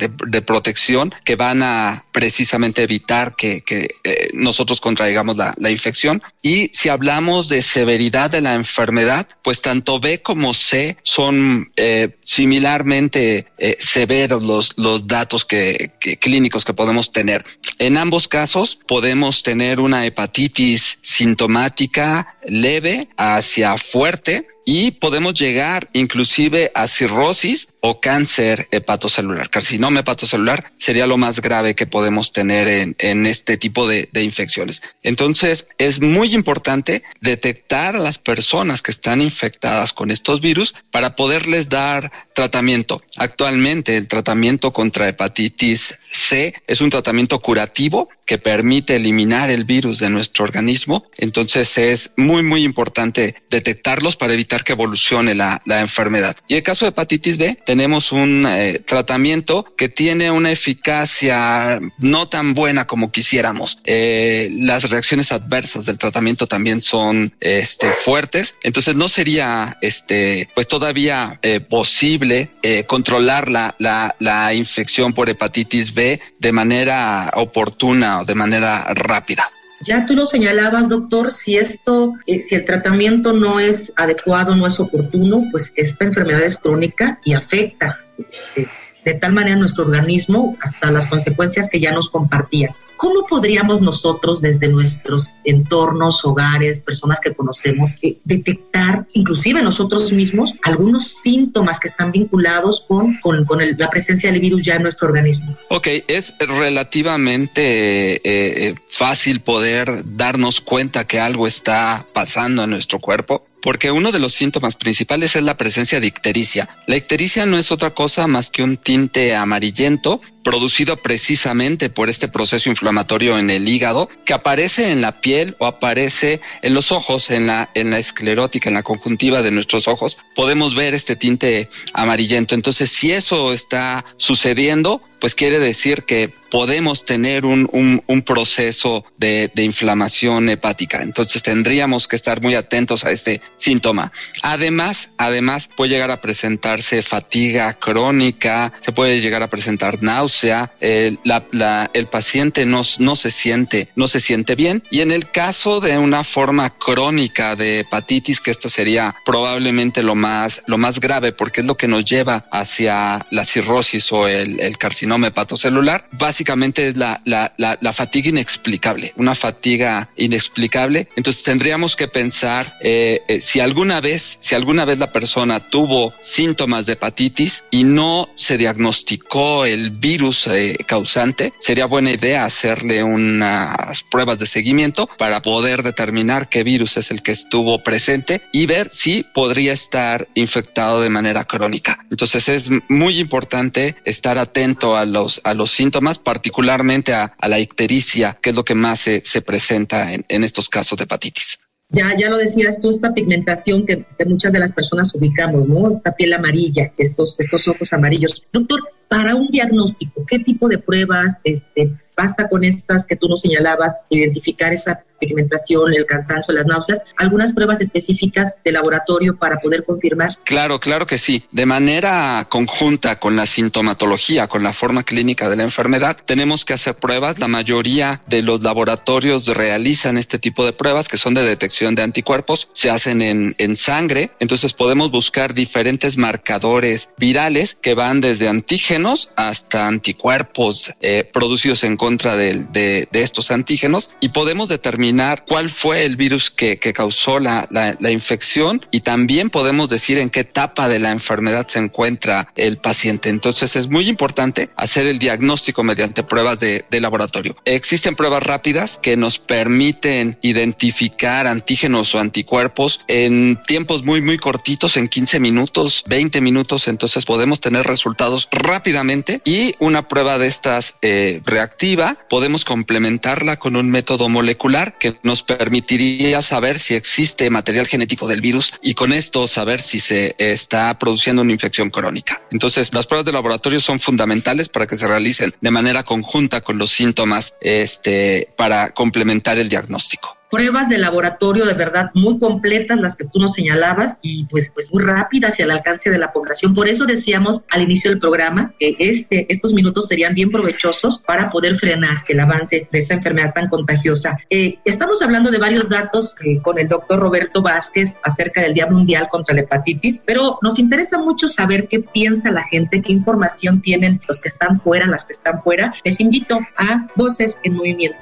protección 0.45 1.13
que 1.23 1.35
van 1.35 1.61
a 1.63 2.05
precisamente 2.11 2.83
evitar 2.83 3.35
que, 3.35 3.63
eh, 4.03 4.29
nosotros 4.33 4.81
contraigamos 4.81 5.37
la, 5.37 5.69
infección. 5.69 6.21
Y 6.41 6.71
si 6.73 6.89
hablamos 6.89 7.47
de 7.47 7.61
severidad 7.61 8.31
de 8.31 8.41
la 8.41 8.55
enfermedad, 8.55 9.27
pues 9.43 9.61
tanto 9.61 9.99
B 9.99 10.21
como 10.21 10.53
C 10.53 10.97
son 11.03 11.71
eh, 11.75 12.17
similarmente 12.23 13.47
eh, 13.57 13.75
severos 13.79 14.43
los, 14.43 14.73
los 14.77 15.07
datos 15.07 15.45
que, 15.45 15.91
clínicos 16.19 16.65
que 16.65 16.73
podemos 16.73 17.11
tener. 17.11 17.45
En 17.77 17.97
ambos 17.97 18.27
casos 18.27 18.79
podemos 18.87 19.43
tener 19.43 19.79
una 19.79 20.05
hepatitis 20.05 20.99
sintomática 21.01 22.37
leve 22.45 23.09
hacia 23.17 23.77
fuerte 23.77 24.47
y 24.71 24.91
podemos 24.91 25.33
llegar 25.33 25.87
inclusive 25.93 26.71
a 26.75 26.87
cirrosis 26.87 27.69
o 27.81 28.01
cáncer 28.01 28.67
hepatocelular. 28.71 29.49
Carcinoma 29.49 30.01
hepatocelular 30.01 30.71
sería 30.77 31.07
lo 31.07 31.17
más 31.17 31.41
grave 31.41 31.75
que 31.75 31.87
podemos 31.87 32.33
tener 32.33 32.95
en, 32.97 33.25
este 33.25 33.57
tipo 33.57 33.87
de, 33.87 34.09
de, 34.11 34.23
infecciones. 34.23 34.81
Entonces, 35.03 35.67
es 35.77 36.01
muy 36.01 36.33
importante 36.33 37.03
detectar 37.21 37.95
a 37.95 37.99
las 37.99 38.17
personas 38.17 38.81
que 38.81 38.91
están 38.91 39.21
infectadas 39.21 39.93
con 39.93 40.11
estos 40.11 40.41
virus 40.41 40.75
para 40.91 41.15
poderles 41.15 41.69
dar 41.69 42.11
tratamiento. 42.33 43.01
Actualmente, 43.17 43.97
el 43.97 44.07
tratamiento 44.07 44.73
contra 44.73 45.07
hepatitis 45.07 45.97
C 46.01 46.53
es 46.67 46.81
un 46.81 46.89
tratamiento 46.89 47.39
curativo 47.39 48.09
que 48.25 48.37
permite 48.37 48.95
eliminar 48.95 49.49
el 49.49 49.63
virus 49.63 49.97
de 49.97 50.09
nuestro 50.09 50.45
organismo. 50.45 51.05
Entonces, 51.17 51.77
es 51.79 52.11
muy, 52.15 52.43
muy 52.43 52.63
importante 52.63 53.35
detectarlos 53.49 54.15
para 54.15 54.33
evitar 54.33 54.63
que 54.63 54.73
evolucione 54.73 55.33
la, 55.33 55.61
la 55.65 55.79
enfermedad. 55.79 56.37
Y 56.47 56.53
el 56.55 56.61
caso 56.61 56.85
de 56.85 56.89
hepatitis 56.89 57.37
B, 57.37 57.57
tenemos 57.69 58.11
un 58.11 58.47
eh, 58.47 58.81
tratamiento 58.83 59.63
que 59.77 59.89
tiene 59.89 60.31
una 60.31 60.49
eficacia 60.49 61.79
no 61.99 62.27
tan 62.27 62.55
buena 62.55 62.87
como 62.87 63.11
quisiéramos. 63.11 63.77
Eh, 63.85 64.49
las 64.53 64.89
reacciones 64.89 65.31
adversas 65.31 65.85
del 65.85 65.99
tratamiento 65.99 66.47
también 66.47 66.81
son 66.81 67.31
este, 67.39 67.91
fuertes, 67.91 68.55
entonces 68.63 68.95
no 68.95 69.07
sería 69.07 69.77
este, 69.81 70.49
pues 70.55 70.67
todavía 70.67 71.37
eh, 71.43 71.59
posible 71.59 72.49
controlar 72.87 73.49
la, 73.49 73.75
la, 73.77 74.15
la 74.17 74.51
infección 74.55 75.13
por 75.13 75.29
hepatitis 75.29 75.93
B 75.93 76.19
de 76.39 76.51
manera 76.51 77.31
oportuna 77.35 78.21
o 78.21 78.25
de 78.25 78.33
manera 78.33 78.91
rápida. 78.95 79.47
Ya 79.81 80.05
tú 80.05 80.13
lo 80.15 80.25
señalabas, 80.25 80.89
doctor, 80.89 81.31
si 81.31 81.57
esto, 81.57 82.13
eh, 82.25 82.41
si 82.41 82.55
el 82.55 82.65
tratamiento 82.65 83.31
no 83.33 83.59
es 83.59 83.93
adecuado, 83.95 84.55
no 84.55 84.67
es 84.67 84.79
oportuno, 84.79 85.45
pues 85.51 85.71
esta 85.75 86.05
enfermedad 86.05 86.41
es 86.41 86.57
crónica 86.57 87.19
y 87.23 87.33
afecta 87.33 87.97
este, 88.17 88.67
de 89.05 89.13
tal 89.13 89.33
manera 89.33 89.55
nuestro 89.55 89.85
organismo 89.85 90.57
hasta 90.61 90.91
las 90.91 91.07
consecuencias 91.07 91.69
que 91.69 91.79
ya 91.79 91.91
nos 91.91 92.09
compartías. 92.09 92.75
¿Cómo 92.97 93.25
podríamos 93.25 93.81
nosotros 93.81 94.41
desde 94.41 94.67
nuestros 94.67 95.29
entornos, 95.45 96.25
hogares, 96.25 96.81
personas 96.81 97.21
que 97.21 97.33
conocemos, 97.33 97.95
eh, 98.01 98.17
detectar, 98.25 99.07
inclusive 99.13 99.61
nosotros 99.61 100.11
mismos, 100.11 100.55
algunos 100.63 101.07
síntomas 101.07 101.79
que 101.79 101.87
están 101.87 102.11
vinculados 102.11 102.85
con, 102.85 103.15
con, 103.21 103.39
la 103.77 103.89
presencia 103.89 104.29
del 104.29 104.41
virus 104.41 104.65
ya 104.65 104.75
en 104.75 104.83
nuestro 104.83 105.07
organismo? 105.07 105.57
Ok, 105.69 105.87
es 106.09 106.35
relativamente 106.39 108.15
eh, 108.15 108.21
eh, 108.25 108.75
fácil 108.89 109.39
poder 109.39 110.03
darnos 110.17 110.59
cuenta 110.59 111.05
que 111.05 111.21
algo 111.21 111.47
está 111.47 112.05
pasando 112.11 112.65
en 112.65 112.71
nuestro 112.71 112.99
cuerpo 112.99 113.45
porque 113.61 113.91
uno 113.91 114.11
de 114.11 114.19
los 114.19 114.33
síntomas 114.33 114.75
principales 114.75 115.35
es 115.35 115.43
la 115.43 115.57
presencia 115.57 115.99
de 115.99 116.07
ictericia. 116.07 116.69
La 116.87 116.97
ictericia 116.97 117.45
no 117.45 117.57
es 117.57 117.71
otra 117.71 117.91
cosa 117.91 118.27
más 118.27 118.49
que 118.49 118.63
un 118.63 118.77
tinte 118.77 119.35
amarillento 119.35 120.21
producido 120.43 120.97
precisamente 120.97 121.89
por 121.89 122.09
este 122.09 122.27
proceso 122.27 122.69
inflamatorio 122.69 123.37
en 123.37 123.49
el 123.49 123.67
hígado 123.67 124.09
que 124.25 124.33
aparece 124.33 124.91
en 124.91 125.01
la 125.01 125.21
piel 125.21 125.55
o 125.59 125.65
aparece 125.65 126.41
en 126.61 126.73
los 126.73 126.91
ojos, 126.91 127.29
en 127.29 127.47
la, 127.47 127.69
en 127.73 127.91
la 127.91 127.99
esclerótica, 127.99 128.69
en 128.69 128.75
la 128.75 128.83
conjuntiva 128.83 129.41
de 129.41 129.51
nuestros 129.51 129.87
ojos. 129.87 130.17
Podemos 130.35 130.75
ver 130.75 130.93
este 130.93 131.15
tinte 131.15 131.69
amarillento. 131.93 132.55
Entonces, 132.55 132.91
si 132.91 133.11
eso 133.11 133.53
está 133.53 134.05
sucediendo, 134.17 135.01
pues 135.19 135.35
quiere 135.35 135.59
decir 135.59 136.03
que 136.03 136.33
podemos 136.49 137.05
tener 137.05 137.45
un, 137.45 137.69
un, 138.07 138.21
proceso 138.23 139.05
de, 139.17 139.51
de, 139.53 139.63
inflamación 139.63 140.49
hepática. 140.49 141.01
Entonces 141.01 141.43
tendríamos 141.43 142.07
que 142.07 142.15
estar 142.15 142.41
muy 142.41 142.55
atentos 142.55 143.05
a 143.05 143.11
este 143.11 143.41
síntoma. 143.55 144.11
Además, 144.41 145.13
además 145.17 145.69
puede 145.75 145.91
llegar 145.91 146.11
a 146.11 146.21
presentarse 146.21 147.01
fatiga 147.01 147.73
crónica, 147.73 148.73
se 148.81 148.91
puede 148.91 149.19
llegar 149.19 149.43
a 149.43 149.49
presentar 149.49 150.01
náusea, 150.29 150.71
el, 150.79 151.19
la, 151.23 151.43
la, 151.51 151.89
el 151.93 152.05
paciente 152.07 152.65
no, 152.65 152.81
no 152.99 153.15
se 153.15 153.31
siente, 153.31 153.89
no 153.95 154.07
se 154.07 154.19
siente 154.19 154.55
bien. 154.55 154.83
Y 154.91 155.01
en 155.01 155.11
el 155.11 155.31
caso 155.31 155.79
de 155.79 155.97
una 155.97 156.23
forma 156.23 156.69
crónica 156.69 157.55
de 157.55 157.79
hepatitis, 157.79 158.39
que 158.39 158.51
esto 158.51 158.69
sería 158.69 159.15
probablemente 159.25 160.03
lo 160.03 160.15
más, 160.15 160.63
lo 160.67 160.77
más 160.77 160.99
grave, 160.99 161.31
porque 161.31 161.61
es 161.61 161.67
lo 161.67 161.75
que 161.75 161.87
nos 161.87 162.05
lleva 162.05 162.45
hacia 162.51 163.25
la 163.31 163.45
cirrosis 163.45 164.11
o 164.11 164.27
el, 164.27 164.59
el 164.59 164.77
carcinoma 164.77 165.27
hepatocelular, 165.27 166.07
básicamente 166.11 166.87
es 166.87 166.95
la, 166.95 167.21
la, 167.25 167.53
la, 167.57 167.93
fatiga 167.93 168.29
inexplicable, 168.29 169.13
una 169.17 169.33
fatiga 169.33 170.09
inexplicable. 170.15 171.07
Entonces 171.15 171.43
tendríamos 171.43 171.95
que 171.95 172.07
pensar 172.07 172.77
eh, 172.81 173.21
eh, 173.27 173.39
si 173.39 173.59
alguna 173.59 173.99
vez, 173.99 174.37
si 174.39 174.53
alguna 174.53 174.85
vez 174.85 174.99
la 174.99 175.11
persona 175.11 175.59
tuvo 175.59 176.13
síntomas 176.21 176.85
de 176.85 176.93
hepatitis 176.93 177.63
y 177.71 177.83
no 177.83 178.29
se 178.35 178.57
diagnosticó 178.57 179.65
el 179.65 179.89
virus 179.91 180.18
eh, 180.47 180.77
causante, 180.85 181.53
sería 181.59 181.85
buena 181.85 182.11
idea 182.11 182.43
hacerle 182.43 183.03
unas 183.03 184.03
pruebas 184.03 184.37
de 184.37 184.45
seguimiento 184.45 185.07
para 185.17 185.41
poder 185.41 185.81
determinar 185.81 186.49
qué 186.49 186.63
virus 186.63 186.97
es 186.97 187.09
el 187.11 187.21
que 187.21 187.31
estuvo 187.31 187.81
presente 187.83 188.41
y 188.51 188.65
ver 188.65 188.89
si 188.91 189.23
podría 189.33 189.71
estar 189.71 190.27
infectado 190.35 191.01
de 191.01 191.09
manera 191.09 191.45
crónica. 191.45 192.05
Entonces 192.11 192.49
es 192.49 192.69
muy 192.89 193.19
importante 193.19 193.95
estar 194.03 194.37
atento 194.37 194.97
a 194.97 195.05
los, 195.05 195.39
a 195.45 195.53
los 195.53 195.71
síntomas, 195.71 196.19
particularmente 196.19 197.13
a, 197.13 197.33
la 197.47 197.59
ictericia, 197.59 198.37
que 198.41 198.49
es 198.49 198.55
lo 198.55 198.65
que 198.65 198.75
más 198.75 198.99
se, 198.99 199.21
se 199.25 199.41
presenta 199.41 200.13
en, 200.13 200.25
en 200.27 200.43
estos 200.43 200.67
casos 200.69 200.97
de 200.97 201.05
hepatitis. 201.05 201.57
Ya, 201.91 202.15
ya 202.15 202.29
lo 202.29 202.37
decías 202.37 202.79
tú, 202.79 202.89
esta 202.89 203.13
pigmentación 203.13 203.85
que, 203.85 204.05
muchas 204.27 204.53
de 204.53 204.59
las 204.59 204.73
personas 204.73 205.13
ubicamos, 205.15 205.67
¿no? 205.67 205.89
Esta 205.89 206.13
piel 206.13 206.33
amarilla, 206.33 206.93
estos, 206.97 207.39
estos 207.39 207.67
ojos 207.67 207.91
amarillos. 207.93 208.47
Doctor, 208.53 208.79
para 209.07 209.35
un 209.35 209.47
diagnóstico, 209.47 210.23
¿qué 210.27 210.37
tipo 210.37 210.67
de 210.67 210.77
pruebas 210.77 211.41
este, 211.43 211.91
basta 212.19 212.49
con 212.49 212.65
estas 212.65 213.07
que 213.07 213.15
tú 213.15 213.29
nos 213.29 213.39
señalabas, 213.39 214.01
identificar 214.09 214.73
esta 214.73 215.05
pigmentación, 215.19 215.93
el 215.93 216.05
cansancio, 216.05 216.53
las 216.53 216.65
náuseas, 216.65 217.01
algunas 217.17 217.53
pruebas 217.53 217.79
específicas 217.79 218.61
de 218.63 218.73
laboratorio 218.73 219.37
para 219.37 219.57
poder 219.57 219.85
confirmar? 219.85 220.37
Claro, 220.43 220.79
claro 220.79 221.05
que 221.05 221.17
sí. 221.17 221.45
De 221.51 221.65
manera 221.65 222.45
conjunta 222.49 223.19
con 223.19 223.35
la 223.35 223.45
sintomatología, 223.45 224.47
con 224.47 224.63
la 224.63 224.73
forma 224.73 225.03
clínica 225.03 225.49
de 225.49 225.55
la 225.55 225.63
enfermedad, 225.63 226.17
tenemos 226.25 226.65
que 226.65 226.73
hacer 226.73 226.95
pruebas. 226.95 227.39
La 227.39 227.47
mayoría 227.47 228.21
de 228.27 228.41
los 228.41 228.63
laboratorios 228.63 229.45
realizan 229.47 230.17
este 230.17 230.39
tipo 230.39 230.65
de 230.65 230.73
pruebas 230.73 231.07
que 231.07 231.17
son 231.17 231.33
de 231.33 231.43
detección 231.43 231.95
de 231.95 232.03
anticuerpos, 232.03 232.69
se 232.73 232.89
hacen 232.89 233.21
en, 233.21 233.55
en 233.57 233.75
sangre, 233.75 234.31
entonces 234.39 234.73
podemos 234.73 235.11
buscar 235.11 235.53
diferentes 235.53 236.17
marcadores 236.17 237.09
virales 237.17 237.75
que 237.75 237.93
van 237.93 238.21
desde 238.21 238.49
antígenos 238.49 239.31
hasta 239.35 239.87
anticuerpos 239.87 240.93
eh, 241.01 241.29
producidos 241.31 241.83
en 241.83 241.97
contra 242.09 242.35
de, 242.35 243.07
estos 243.11 243.51
antígenos 243.51 244.09
y 244.19 244.29
podemos 244.29 244.67
determinar 244.67 245.45
cuál 245.47 245.69
fue 245.69 246.05
el 246.05 246.15
virus 246.15 246.49
que, 246.49 246.79
causó 246.91 247.37
la, 247.39 247.67
infección 248.09 248.83
y 248.89 249.01
también 249.01 249.51
podemos 249.51 249.91
decir 249.91 250.17
en 250.17 250.31
qué 250.31 250.39
etapa 250.39 250.89
de 250.89 250.97
la 250.97 251.11
enfermedad 251.11 251.67
se 251.67 251.77
encuentra 251.77 252.51
el 252.55 252.77
paciente. 252.77 253.29
Entonces 253.29 253.75
es 253.75 253.89
muy 253.89 254.09
importante 254.09 254.71
hacer 254.75 255.05
el 255.05 255.19
diagnóstico 255.19 255.83
mediante 255.83 256.23
pruebas 256.23 256.57
de, 256.59 256.83
de 256.89 256.99
laboratorio. 256.99 257.55
Existen 257.63 258.15
pruebas 258.15 258.41
rápidas 258.41 258.97
que 258.99 259.15
nos 259.15 259.37
permiten 259.37 260.39
identificar 260.41 261.45
antígenos 261.45 262.15
o 262.15 262.19
anticuerpos 262.19 263.01
en 263.07 263.61
tiempos 263.67 264.03
muy, 264.03 264.21
muy 264.21 264.39
cortitos, 264.39 264.97
en 264.97 265.09
15 265.09 265.39
minutos, 265.39 266.03
20 266.07 266.41
minutos, 266.41 266.87
entonces 266.87 267.25
podemos 267.25 267.61
tener 267.61 267.85
resultados 267.85 268.47
rápidamente 268.51 269.41
y 269.45 269.75
una 269.77 270.07
prueba 270.07 270.39
de 270.39 270.47
estas 270.47 270.95
eh, 271.03 271.41
reactivas 271.45 271.98
podemos 272.29 272.65
complementarla 272.65 273.57
con 273.57 273.75
un 273.75 273.89
método 273.89 274.29
molecular 274.29 274.97
que 274.97 275.19
nos 275.23 275.43
permitiría 275.43 276.41
saber 276.41 276.79
si 276.79 276.95
existe 276.95 277.49
material 277.49 277.87
genético 277.87 278.27
del 278.27 278.41
virus 278.41 278.73
y 278.81 278.93
con 278.93 279.13
esto 279.13 279.47
saber 279.47 279.81
si 279.81 279.99
se 279.99 280.35
está 280.37 280.97
produciendo 280.97 281.41
una 281.41 281.51
infección 281.51 281.89
crónica. 281.89 282.41
Entonces, 282.51 282.93
las 282.93 283.07
pruebas 283.07 283.25
de 283.25 283.31
laboratorio 283.31 283.79
son 283.79 283.99
fundamentales 283.99 284.69
para 284.69 284.87
que 284.87 284.97
se 284.97 285.07
realicen 285.07 285.53
de 285.59 285.71
manera 285.71 286.03
conjunta 286.03 286.61
con 286.61 286.77
los 286.77 286.91
síntomas 286.91 287.53
este, 287.61 288.49
para 288.55 288.91
complementar 288.91 289.57
el 289.57 289.69
diagnóstico. 289.69 290.38
Pruebas 290.49 290.89
de 290.89 290.97
laboratorio 290.97 291.65
de 291.65 291.73
verdad 291.73 292.11
muy 292.13 292.39
completas, 292.39 292.99
las 292.99 293.15
que 293.15 293.25
tú 293.25 293.39
nos 293.39 293.53
señalabas, 293.53 294.17
y 294.21 294.45
pues, 294.45 294.71
pues 294.73 294.91
muy 294.91 295.03
rápidas 295.03 295.59
y 295.59 295.63
al 295.63 295.71
alcance 295.71 296.09
de 296.09 296.17
la 296.17 296.33
población. 296.33 296.73
Por 296.73 296.87
eso 296.87 297.05
decíamos 297.05 297.63
al 297.69 297.81
inicio 297.81 298.09
del 298.09 298.19
programa 298.19 298.73
que 298.79 298.95
este, 298.99 299.45
estos 299.49 299.73
minutos 299.73 300.07
serían 300.07 300.33
bien 300.33 300.51
provechosos 300.51 301.19
para 301.19 301.49
poder 301.49 301.75
frenar 301.75 302.23
el 302.27 302.39
avance 302.39 302.87
de 302.91 302.97
esta 302.97 303.13
enfermedad 303.15 303.53
tan 303.53 303.69
contagiosa. 303.69 304.37
Eh, 304.49 304.79
estamos 304.85 305.21
hablando 305.21 305.51
de 305.51 305.57
varios 305.57 305.89
datos 305.89 306.35
eh, 306.43 306.59
con 306.61 306.79
el 306.79 306.87
doctor 306.87 307.19
Roberto 307.19 307.61
Vázquez 307.61 308.17
acerca 308.23 308.61
del 308.61 308.73
Día 308.73 308.87
Mundial 308.87 309.27
contra 309.29 309.53
la 309.53 309.61
Hepatitis, 309.61 310.21
pero 310.25 310.57
nos 310.61 310.79
interesa 310.79 311.17
mucho 311.17 311.47
saber 311.47 311.87
qué 311.87 311.99
piensa 311.99 312.51
la 312.51 312.63
gente, 312.63 313.01
qué 313.01 313.11
información 313.11 313.81
tienen 313.81 314.19
los 314.27 314.41
que 314.41 314.49
están 314.49 314.79
fuera, 314.81 315.05
las 315.05 315.25
que 315.25 315.33
están 315.33 315.61
fuera. 315.61 315.93
Les 316.03 316.19
invito 316.19 316.59
a 316.77 317.07
Voces 317.15 317.59
en 317.63 317.75
Movimiento. 317.75 318.17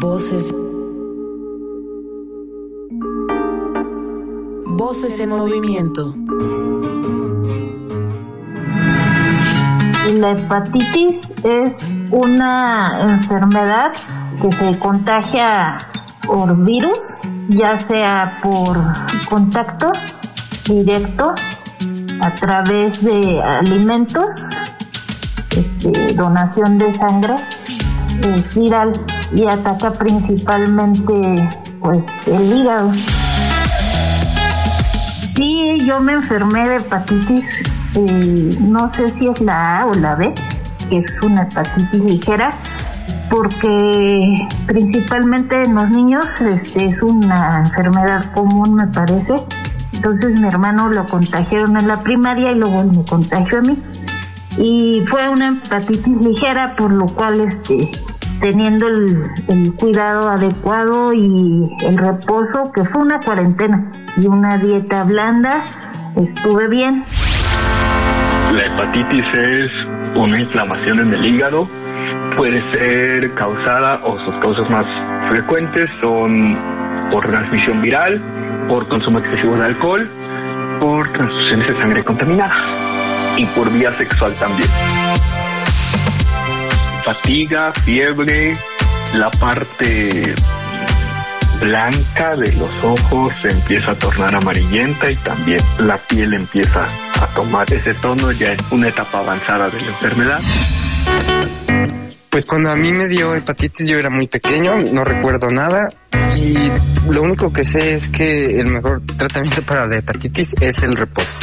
Voces. 0.00 0.54
Voces 4.66 5.18
en 5.20 5.30
movimiento. 5.30 6.14
La 10.14 10.32
hepatitis 10.32 11.34
es 11.44 11.92
una 12.10 13.00
enfermedad 13.08 13.92
que 14.42 14.52
se 14.52 14.78
contagia 14.78 15.78
por 16.26 16.56
virus, 16.64 17.22
ya 17.48 17.78
sea 17.80 18.38
por 18.42 18.78
contacto 19.28 19.92
directo 20.68 21.34
a 22.20 22.30
través 22.34 23.02
de 23.02 23.42
alimentos, 23.42 24.50
este, 25.56 26.12
donación 26.14 26.78
de 26.78 26.92
sangre, 26.96 27.34
es 28.22 28.54
viral 28.54 28.92
y 29.34 29.46
ataca 29.46 29.92
principalmente 29.92 31.50
pues 31.80 32.06
el 32.26 32.52
hígado. 32.52 32.92
Sí, 35.22 35.78
yo 35.84 36.00
me 36.00 36.14
enfermé 36.14 36.66
de 36.68 36.76
hepatitis, 36.76 37.62
eh, 37.94 38.56
no 38.60 38.88
sé 38.88 39.10
si 39.10 39.28
es 39.28 39.40
la 39.40 39.80
A 39.80 39.86
o 39.86 39.94
la 39.94 40.14
B, 40.14 40.32
que 40.88 40.98
es 40.98 41.22
una 41.22 41.42
hepatitis 41.42 42.00
ligera, 42.00 42.52
porque 43.28 44.48
principalmente 44.66 45.62
en 45.62 45.74
los 45.74 45.90
niños 45.90 46.40
este, 46.40 46.86
es 46.86 47.02
una 47.02 47.60
enfermedad 47.64 48.32
común, 48.32 48.74
me 48.74 48.86
parece. 48.86 49.34
Entonces 49.92 50.40
mi 50.40 50.46
hermano 50.48 50.88
lo 50.88 51.06
contagiaron 51.06 51.76
en 51.76 51.88
la 51.88 52.02
primaria 52.02 52.52
y 52.52 52.54
luego 52.54 52.84
me 52.84 53.04
contagió 53.04 53.58
a 53.58 53.62
mí. 53.62 53.76
Y 54.58 55.02
fue 55.06 55.28
una 55.28 55.48
hepatitis 55.48 56.22
ligera, 56.22 56.76
por 56.76 56.92
lo 56.92 57.06
cual 57.06 57.40
este, 57.40 57.90
teniendo 58.40 58.86
el, 58.88 59.74
cuidado 59.78 60.28
adecuado 60.28 61.12
y 61.12 61.70
el 61.86 61.96
reposo, 61.96 62.72
que 62.74 62.84
fue 62.84 63.02
una 63.02 63.20
cuarentena 63.20 63.90
y 64.20 64.26
una 64.26 64.58
dieta 64.58 65.04
blanda, 65.04 65.60
estuve 66.16 66.68
bien. 66.68 67.04
La 68.54 68.66
hepatitis 68.66 69.24
es 69.34 69.70
una 70.16 70.40
inflamación 70.40 71.00
en 71.00 71.14
el 71.14 71.24
hígado, 71.26 71.68
puede 72.36 72.62
ser 72.74 73.34
causada 73.34 74.00
o 74.04 74.18
sus 74.24 74.34
causas 74.42 74.70
más 74.70 74.86
frecuentes 75.30 75.88
son 76.00 76.56
por 77.10 77.26
transmisión 77.28 77.82
viral, 77.82 78.22
por 78.68 78.88
consumo 78.88 79.18
excesivo 79.18 79.56
de 79.56 79.64
alcohol, 79.66 80.10
por 80.80 81.12
transfusiones 81.12 81.68
de 81.68 81.80
sangre 81.80 82.04
contaminada 82.04 82.54
y 83.36 83.44
por 83.46 83.70
vía 83.72 83.90
sexual 83.90 84.34
también 84.34 84.68
fatiga, 87.06 87.72
fiebre, 87.84 88.52
la 89.14 89.30
parte 89.30 90.34
blanca 91.60 92.34
de 92.34 92.52
los 92.54 92.74
ojos 92.82 93.32
se 93.40 93.48
empieza 93.48 93.92
a 93.92 93.94
tornar 93.94 94.34
amarillenta 94.34 95.08
y 95.08 95.14
también 95.14 95.60
la 95.78 95.98
piel 95.98 96.34
empieza 96.34 96.88
a 97.22 97.26
tomar 97.28 97.72
ese 97.72 97.94
tono 97.94 98.32
ya 98.32 98.52
en 98.52 98.58
una 98.72 98.88
etapa 98.88 99.20
avanzada 99.20 99.70
de 99.70 99.80
la 99.82 99.86
enfermedad. 99.86 100.40
Pues 102.28 102.44
cuando 102.44 102.72
a 102.72 102.74
mí 102.76 102.92
me 102.92 103.06
dio 103.06 103.36
hepatitis 103.36 103.88
yo 103.88 103.98
era 103.98 104.10
muy 104.10 104.26
pequeño, 104.26 104.76
no 104.92 105.04
recuerdo 105.04 105.48
nada 105.48 105.88
y 106.36 106.56
lo 107.08 107.22
único 107.22 107.52
que 107.52 107.64
sé 107.64 107.94
es 107.94 108.08
que 108.08 108.60
el 108.60 108.68
mejor 108.72 109.00
tratamiento 109.16 109.62
para 109.62 109.86
la 109.86 109.98
hepatitis 109.98 110.56
es 110.60 110.82
el 110.82 110.96
reposo. 110.96 111.36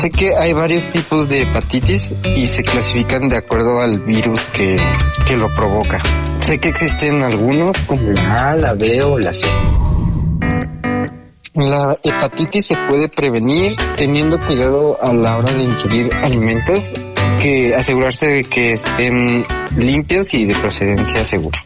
Sé 0.00 0.10
que 0.10 0.36
hay 0.36 0.52
varios 0.52 0.86
tipos 0.88 1.26
de 1.26 1.42
hepatitis 1.42 2.14
y 2.36 2.46
se 2.46 2.62
clasifican 2.62 3.30
de 3.30 3.38
acuerdo 3.38 3.80
al 3.80 3.98
virus 4.00 4.46
que, 4.48 4.76
que 5.26 5.36
lo 5.38 5.48
provoca. 5.54 6.02
Sé 6.40 6.58
que 6.58 6.68
existen 6.68 7.22
algunos 7.22 7.78
como 7.86 8.12
la 8.12 8.50
A, 8.50 8.56
la 8.56 8.74
B 8.74 9.02
o 9.02 9.18
la 9.18 9.32
C. 9.32 9.46
La 11.54 11.96
hepatitis 12.02 12.66
se 12.66 12.76
puede 12.88 13.08
prevenir 13.08 13.74
teniendo 13.96 14.38
cuidado 14.38 14.98
a 15.02 15.14
la 15.14 15.38
hora 15.38 15.50
de 15.50 15.64
ingerir 15.64 16.10
alimentos, 16.22 16.92
que 17.40 17.74
asegurarse 17.74 18.26
de 18.26 18.44
que 18.44 18.72
estén 18.72 19.46
limpios 19.78 20.34
y 20.34 20.44
de 20.44 20.54
procedencia 20.56 21.24
segura. 21.24 21.64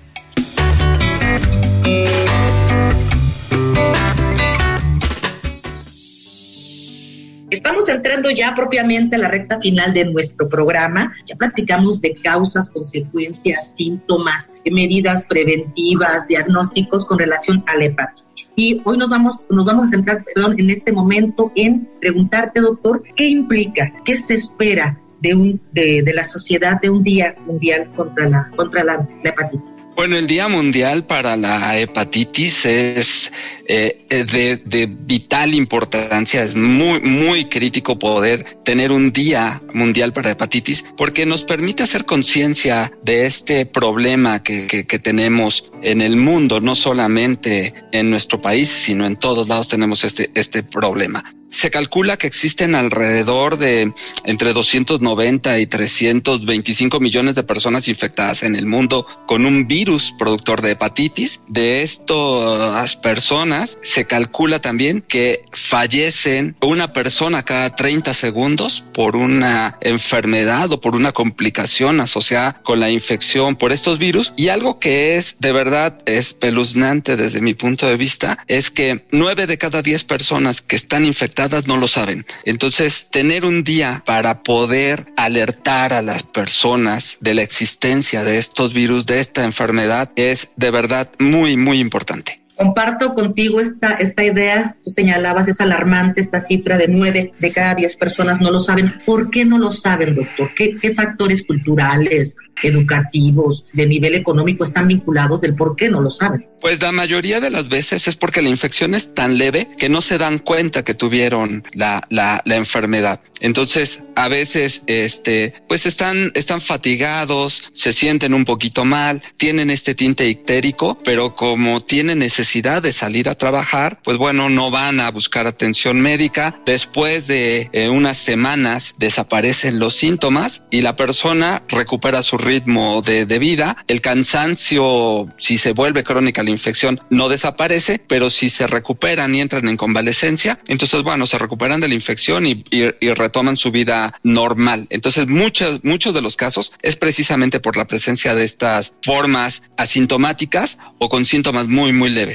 Estamos 7.50 7.88
entrando 7.88 8.30
ya 8.30 8.54
propiamente 8.54 9.16
a 9.16 9.18
la 9.18 9.28
recta 9.28 9.58
final 9.58 9.92
de 9.92 10.04
nuestro 10.04 10.48
programa. 10.48 11.12
Ya 11.26 11.34
platicamos 11.34 12.00
de 12.00 12.14
causas, 12.14 12.68
consecuencias, 12.68 13.74
síntomas, 13.74 14.52
medidas 14.70 15.24
preventivas, 15.24 16.28
diagnósticos 16.28 17.04
con 17.04 17.18
relación 17.18 17.64
a 17.66 17.76
la 17.76 17.86
hepatitis. 17.86 18.52
Y 18.54 18.80
hoy 18.84 18.98
nos 18.98 19.10
vamos, 19.10 19.48
nos 19.50 19.66
vamos 19.66 19.88
a 19.88 19.88
centrar, 19.88 20.24
perdón, 20.32 20.60
en 20.60 20.70
este 20.70 20.92
momento 20.92 21.50
en 21.56 21.88
preguntarte, 22.00 22.60
doctor, 22.60 23.02
¿qué 23.16 23.28
implica, 23.28 23.92
qué 24.04 24.14
se 24.14 24.34
espera 24.34 25.00
de, 25.20 25.34
un, 25.34 25.60
de, 25.72 26.02
de 26.02 26.14
la 26.14 26.24
sociedad 26.24 26.80
de 26.80 26.88
un 26.88 27.02
día 27.02 27.34
mundial 27.46 27.88
contra 27.96 28.28
la, 28.28 28.48
contra 28.54 28.84
la 28.84 29.08
hepatitis? 29.24 29.79
Bueno, 30.00 30.16
el 30.16 30.26
Día 30.26 30.48
Mundial 30.48 31.04
para 31.04 31.36
la 31.36 31.78
Hepatitis 31.78 32.64
es 32.64 33.30
eh, 33.66 34.06
de, 34.08 34.86
vital 34.86 35.52
importancia, 35.52 36.42
es 36.42 36.54
muy, 36.54 37.02
muy 37.02 37.50
crítico 37.50 37.98
poder 37.98 38.42
tener 38.64 38.92
un 38.92 39.12
Día 39.12 39.60
Mundial 39.74 40.14
para 40.14 40.30
Hepatitis 40.30 40.86
porque 40.96 41.26
nos 41.26 41.44
permite 41.44 41.82
hacer 41.82 42.06
conciencia 42.06 42.90
de 43.02 43.26
este 43.26 43.66
problema 43.66 44.42
que, 44.42 44.86
que, 44.88 44.98
tenemos 44.98 45.70
en 45.82 46.00
el 46.00 46.16
mundo, 46.16 46.60
no 46.60 46.74
solamente 46.74 47.74
en 47.92 48.08
nuestro 48.08 48.40
país, 48.40 48.70
sino 48.70 49.04
en 49.04 49.16
todos 49.16 49.50
lados 49.50 49.68
tenemos 49.68 50.02
este, 50.04 50.30
este 50.34 50.62
problema. 50.62 51.22
Se 51.50 51.68
calcula 51.68 52.16
que 52.16 52.28
existen 52.28 52.76
alrededor 52.76 53.58
de 53.58 53.92
entre 54.24 54.52
290 54.52 55.58
y 55.58 55.66
325 55.66 57.00
millones 57.00 57.34
de 57.34 57.42
personas 57.42 57.88
infectadas 57.88 58.44
en 58.44 58.54
el 58.54 58.66
mundo 58.66 59.04
con 59.26 59.44
un 59.44 59.66
virus 59.66 60.14
productor 60.16 60.62
de 60.62 60.72
hepatitis. 60.72 61.40
De 61.48 61.82
estas 61.82 62.94
personas 62.96 63.78
se 63.82 64.06
calcula 64.06 64.60
también 64.60 65.02
que 65.02 65.44
fallecen 65.52 66.54
una 66.62 66.92
persona 66.92 67.42
cada 67.42 67.74
30 67.74 68.14
segundos 68.14 68.84
por 68.94 69.16
una 69.16 69.76
enfermedad 69.80 70.70
o 70.70 70.80
por 70.80 70.94
una 70.94 71.10
complicación 71.10 72.00
asociada 72.00 72.62
con 72.62 72.78
la 72.78 72.90
infección 72.90 73.56
por 73.56 73.72
estos 73.72 73.98
virus. 73.98 74.32
Y 74.36 74.48
algo 74.48 74.78
que 74.78 75.16
es 75.16 75.36
de 75.40 75.50
verdad 75.50 75.98
espeluznante 76.06 77.16
desde 77.16 77.40
mi 77.40 77.54
punto 77.54 77.88
de 77.88 77.96
vista 77.96 78.38
es 78.46 78.70
que 78.70 79.04
9 79.10 79.48
de 79.48 79.58
cada 79.58 79.82
10 79.82 80.04
personas 80.04 80.62
que 80.62 80.76
están 80.76 81.04
infectadas 81.04 81.39
no 81.66 81.76
lo 81.76 81.88
saben. 81.88 82.26
Entonces, 82.44 83.08
tener 83.10 83.44
un 83.44 83.64
día 83.64 84.02
para 84.04 84.42
poder 84.42 85.06
alertar 85.16 85.92
a 85.92 86.02
las 86.02 86.22
personas 86.22 87.16
de 87.20 87.34
la 87.34 87.42
existencia 87.42 88.24
de 88.24 88.38
estos 88.38 88.72
virus, 88.74 89.06
de 89.06 89.20
esta 89.20 89.44
enfermedad, 89.44 90.10
es 90.16 90.50
de 90.56 90.70
verdad 90.70 91.10
muy, 91.18 91.56
muy 91.56 91.78
importante. 91.78 92.39
Comparto 92.60 93.14
contigo 93.14 93.58
esta, 93.58 93.94
esta 93.94 94.22
idea, 94.22 94.76
tú 94.84 94.90
señalabas, 94.90 95.48
es 95.48 95.62
alarmante 95.62 96.20
esta 96.20 96.40
cifra 96.40 96.76
de 96.76 96.88
nueve 96.88 97.32
de 97.38 97.52
cada 97.52 97.74
diez 97.74 97.96
personas 97.96 98.38
no 98.42 98.50
lo 98.50 98.60
saben. 98.60 98.92
¿Por 99.06 99.30
qué 99.30 99.46
no 99.46 99.56
lo 99.56 99.72
saben, 99.72 100.14
doctor? 100.14 100.50
¿Qué, 100.54 100.76
factores 100.94 101.42
culturales, 101.42 102.36
educativos, 102.62 103.64
de 103.72 103.86
nivel 103.86 104.14
económico 104.14 104.64
están 104.64 104.88
vinculados 104.88 105.40
del 105.40 105.54
por 105.54 105.74
qué 105.74 105.88
no 105.88 106.02
lo 106.02 106.10
saben? 106.10 106.50
Pues 106.60 106.82
la 106.82 106.92
mayoría 106.92 107.40
de 107.40 107.48
las 107.48 107.70
veces 107.70 108.06
es 108.06 108.16
porque 108.16 108.42
la 108.42 108.50
infección 108.50 108.94
es 108.94 109.14
tan 109.14 109.38
leve 109.38 109.66
que 109.78 109.88
no 109.88 110.02
se 110.02 110.18
dan 110.18 110.38
cuenta 110.38 110.84
que 110.84 110.92
tuvieron 110.92 111.64
la, 111.72 112.06
la, 112.10 112.42
la 112.44 112.56
enfermedad. 112.56 113.22
Entonces, 113.40 114.04
a 114.16 114.28
veces, 114.28 114.82
este, 114.86 115.54
pues 115.66 115.86
están, 115.86 116.30
están 116.34 116.60
fatigados, 116.60 117.70
se 117.72 117.94
sienten 117.94 118.34
un 118.34 118.44
poquito 118.44 118.84
mal, 118.84 119.22
tienen 119.38 119.70
este 119.70 119.94
tinte 119.94 120.28
ictérico, 120.28 120.98
pero 121.02 121.34
como 121.34 121.82
tienen 121.82 122.18
necesidad 122.18 122.49
necesidad 122.50 122.82
de 122.82 122.90
salir 122.90 123.28
a 123.28 123.36
trabajar, 123.36 124.00
pues 124.02 124.18
bueno, 124.18 124.48
no 124.48 124.72
van 124.72 124.98
a 124.98 125.08
buscar 125.12 125.46
atención 125.46 126.00
médica. 126.00 126.60
Después 126.66 127.28
de 127.28 127.70
eh, 127.72 127.88
unas 127.88 128.16
semanas 128.16 128.96
desaparecen 128.98 129.78
los 129.78 129.94
síntomas 129.94 130.64
y 130.68 130.82
la 130.82 130.96
persona 130.96 131.62
recupera 131.68 132.24
su 132.24 132.38
ritmo 132.38 133.02
de, 133.02 133.38
vida. 133.38 133.76
El 133.86 134.00
cansancio, 134.00 135.28
si 135.38 135.58
se 135.58 135.72
vuelve 135.72 136.02
crónica 136.02 136.42
la 136.42 136.50
infección, 136.50 137.00
no 137.08 137.28
desaparece, 137.28 138.02
pero 138.08 138.28
si 138.30 138.50
se 138.50 138.66
recuperan 138.66 139.32
y 139.32 139.40
entran 139.40 139.68
en 139.68 139.76
convalescencia, 139.76 140.58
entonces 140.66 141.04
bueno, 141.04 141.26
se 141.26 141.38
recuperan 141.38 141.80
de 141.80 141.86
la 141.86 141.94
infección 141.94 142.46
y, 142.46 142.64
y 142.70 143.14
retoman 143.14 143.56
su 143.56 143.70
vida 143.70 144.12
normal. 144.24 144.88
Entonces 144.90 145.28
muchos, 145.28 145.84
muchos 145.84 146.12
de 146.14 146.20
los 146.20 146.36
casos 146.36 146.72
es 146.82 146.96
precisamente 146.96 147.60
por 147.60 147.76
la 147.76 147.86
presencia 147.86 148.34
de 148.34 148.44
estas 148.44 148.92
formas 149.04 149.62
asintomáticas 149.76 150.78
o 150.98 151.08
con 151.08 151.24
síntomas 151.24 151.68
muy, 151.68 151.92
muy 151.92 152.10
leves. 152.10 152.29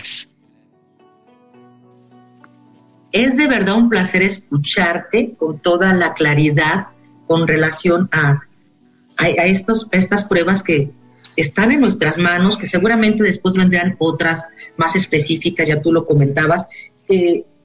Es 3.11 3.37
de 3.37 3.47
verdad 3.47 3.75
un 3.75 3.89
placer 3.89 4.21
escucharte 4.21 5.35
con 5.35 5.59
toda 5.59 5.93
la 5.93 6.13
claridad 6.13 6.87
con 7.27 7.47
relación 7.47 8.09
a, 8.11 8.41
a, 9.17 9.27
estos, 9.27 9.87
estas 9.91 10.25
pruebas 10.25 10.61
que 10.63 10.91
están 11.35 11.71
en 11.71 11.81
nuestras 11.81 12.17
manos, 12.17 12.57
que 12.57 12.65
seguramente 12.65 13.23
después 13.23 13.55
vendrán 13.55 13.95
otras 13.99 14.47
más 14.77 14.95
específicas, 14.95 15.67
ya 15.67 15.81
tú 15.81 15.91
lo 15.91 16.05
comentabas. 16.05 16.67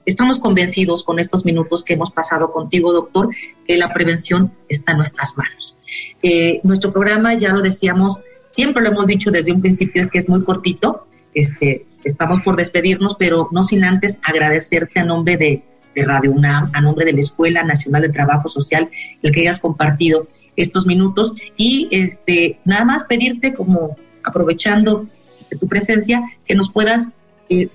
estamos 0.05 0.39
convencidos 0.39 1.03
con 1.03 1.19
estos 1.19 1.45
minutos 1.45 1.83
que 1.83 1.93
hemos 1.93 2.11
pasado 2.11 2.51
contigo, 2.51 2.91
doctor, 2.91 3.29
que 3.65 3.77
la 3.77 3.93
prevención 3.93 4.53
está 4.67 4.91
en 4.91 4.99
nuestras 4.99 5.37
manos. 5.37 5.77
Eh, 6.21 6.59
nuestro 6.63 6.91
programa, 6.91 7.33
ya 7.33 7.53
lo 7.53 7.61
decíamos, 7.61 8.23
siempre 8.47 8.83
lo 8.83 8.89
hemos 8.89 9.07
dicho 9.07 9.31
desde 9.31 9.51
un 9.51 9.61
principio, 9.61 10.01
es 10.01 10.09
que 10.09 10.17
es 10.17 10.27
muy 10.27 10.43
cortito. 10.43 11.07
Este, 11.33 11.85
estamos 12.03 12.41
por 12.41 12.55
despedirnos, 12.55 13.15
pero 13.15 13.49
no 13.51 13.63
sin 13.63 13.83
antes 13.83 14.19
agradecerte 14.23 14.99
a 14.99 15.05
nombre 15.05 15.37
de, 15.37 15.63
Radio 15.93 16.31
UNAM, 16.31 16.71
a 16.73 16.79
nombre 16.79 17.03
de 17.03 17.11
la 17.11 17.19
Escuela 17.19 17.63
Nacional 17.63 18.03
de 18.03 18.09
Trabajo 18.09 18.47
Social, 18.47 18.89
el 19.21 19.31
que 19.33 19.41
hayas 19.41 19.59
compartido 19.59 20.25
estos 20.55 20.87
minutos 20.87 21.35
y 21.57 21.89
este, 21.91 22.61
nada 22.63 22.85
más 22.85 23.03
pedirte 23.03 23.53
como 23.53 23.97
aprovechando 24.23 25.05
este, 25.37 25.57
tu 25.57 25.67
presencia, 25.67 26.23
que 26.45 26.55
nos 26.55 26.71
puedas, 26.71 27.17
eh, 27.49 27.67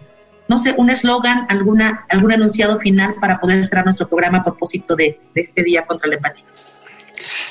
no 0.48 0.58
sé, 0.58 0.74
un 0.78 0.88
eslogan, 0.88 1.44
alguna, 1.50 2.06
algún 2.08 2.32
enunciado 2.32 2.80
final 2.80 3.16
para 3.20 3.38
poder 3.38 3.62
cerrar 3.62 3.84
nuestro 3.84 4.08
programa 4.08 4.38
a 4.38 4.44
propósito 4.44 4.96
de, 4.96 5.20
de 5.34 5.40
este 5.42 5.62
día 5.62 5.84
contra 5.84 6.08
la 6.08 6.14
hepatitis. 6.14 6.72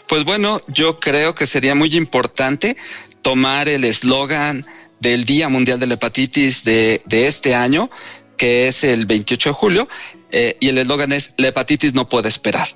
Pues 0.08 0.24
bueno, 0.24 0.62
yo 0.68 1.00
creo 1.00 1.36
que 1.36 1.46
sería 1.46 1.76
muy 1.76 1.96
importante 1.96 2.76
tomar 3.22 3.70
el 3.70 3.84
eslogan 3.84 4.66
del 5.00 5.26
Día 5.26 5.50
Mundial 5.50 5.80
de 5.80 5.88
la 5.88 5.96
Hepatitis 5.96 6.64
de, 6.64 7.02
este 7.10 7.56
año, 7.56 7.90
que 8.38 8.68
es 8.68 8.84
el 8.84 9.06
28 9.06 9.50
de 9.50 9.54
julio, 9.54 9.88
eh, 10.32 10.58
y 10.60 10.70
el 10.70 10.78
eslogan 10.78 11.12
es 11.12 11.34
La 11.38 11.48
hepatitis 11.48 11.94
no 11.94 12.10
puede 12.10 12.30
esperar. 12.30 12.68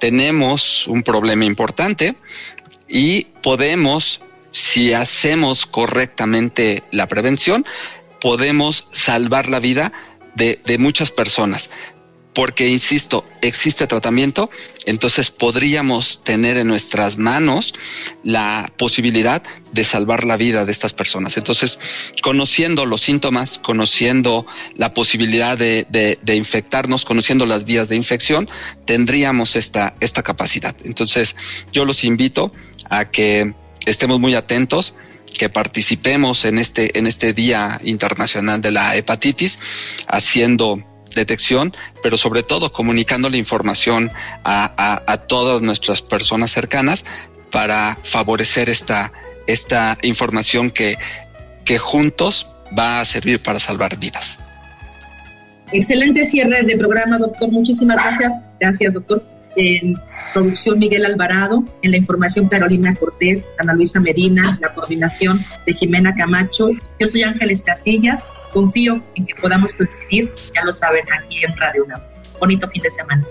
Tenemos 0.00 0.86
un 0.86 1.02
problema 1.02 1.44
importante 1.44 2.16
y 2.88 3.24
podemos, 3.42 4.20
si 4.50 4.92
hacemos 4.92 5.66
correctamente 5.66 6.82
la 6.90 7.06
prevención, 7.06 7.64
podemos 8.20 8.88
salvar 8.90 9.48
la 9.48 9.60
vida 9.60 9.92
de, 10.34 10.58
de 10.64 10.78
muchas 10.78 11.10
personas 11.10 11.70
porque, 12.34 12.68
insisto, 12.68 13.24
existe 13.42 13.86
tratamiento, 13.86 14.50
entonces 14.86 15.30
podríamos 15.30 16.22
tener 16.24 16.56
en 16.56 16.66
nuestras 16.66 17.16
manos 17.16 17.74
la 18.24 18.70
posibilidad 18.76 19.42
de 19.72 19.84
salvar 19.84 20.24
la 20.24 20.36
vida 20.36 20.64
de 20.64 20.72
estas 20.72 20.92
personas. 20.92 21.36
Entonces, 21.36 21.78
conociendo 22.22 22.86
los 22.86 23.02
síntomas, 23.02 23.58
conociendo 23.60 24.46
la 24.74 24.92
posibilidad 24.94 25.56
de, 25.56 25.86
de, 25.90 26.36
infectarnos, 26.36 27.04
conociendo 27.04 27.46
las 27.46 27.64
vías 27.64 27.88
de 27.88 27.96
infección, 27.96 28.48
tendríamos 28.84 29.54
esta, 29.56 29.94
esta 30.00 30.22
capacidad. 30.22 30.74
Entonces, 30.84 31.36
yo 31.72 31.84
los 31.84 32.02
invito 32.02 32.50
a 32.90 33.10
que 33.10 33.54
estemos 33.86 34.18
muy 34.18 34.34
atentos 34.34 34.94
que 35.38 35.48
participemos 35.48 36.44
en 36.44 36.58
este, 36.58 36.98
en 36.98 37.06
este 37.06 37.32
Día 37.32 37.80
Internacional 37.84 38.60
de 38.60 38.70
la 38.70 38.96
Hepatitis, 38.96 39.58
haciendo 40.06 40.82
detección, 41.14 41.74
pero 42.02 42.16
sobre 42.16 42.42
todo 42.42 42.72
comunicando 42.72 43.28
la 43.28 43.36
información 43.36 44.10
a, 44.44 45.02
a, 45.06 45.16
todas 45.18 45.62
nuestras 45.62 46.02
personas 46.02 46.50
cercanas 46.50 47.04
para 47.50 47.96
favorecer 48.02 48.68
esta, 48.68 49.12
esta 49.46 49.96
información 50.02 50.70
que, 50.70 50.96
que 51.64 51.78
juntos 51.78 52.48
va 52.76 53.00
a 53.00 53.04
servir 53.04 53.40
para 53.40 53.60
salvar 53.60 53.96
vidas. 53.98 54.38
Excelente 55.72 56.24
cierre 56.24 56.62
de 56.62 56.76
programa, 56.76 57.18
doctor. 57.18 57.50
Muchísimas 57.50 57.96
gracias. 57.96 58.32
Gracias, 58.60 58.94
doctor 58.94 59.22
en 59.56 59.96
producción 60.32 60.78
Miguel 60.78 61.04
Alvarado, 61.04 61.64
en 61.82 61.92
la 61.92 61.96
información 61.96 62.48
Carolina 62.48 62.94
Cortés, 62.94 63.46
Ana 63.58 63.74
Luisa 63.74 64.00
Medina, 64.00 64.58
la 64.60 64.74
coordinación 64.74 65.40
de 65.66 65.74
Jimena 65.74 66.14
Camacho. 66.14 66.70
Yo 66.98 67.06
soy 67.06 67.22
Ángeles 67.22 67.62
Casillas, 67.62 68.24
confío 68.54 69.02
en 69.16 69.26
que 69.26 69.34
podamos 69.34 69.74
coincidir, 69.74 70.32
ya 70.54 70.64
lo 70.64 70.72
saben, 70.72 71.04
aquí 71.12 71.44
en 71.44 71.54
Radio 71.56 71.84
UNAM. 71.84 72.00
Bonito 72.38 72.68
fin 72.70 72.82
de 72.82 72.90
semana. 72.90 73.24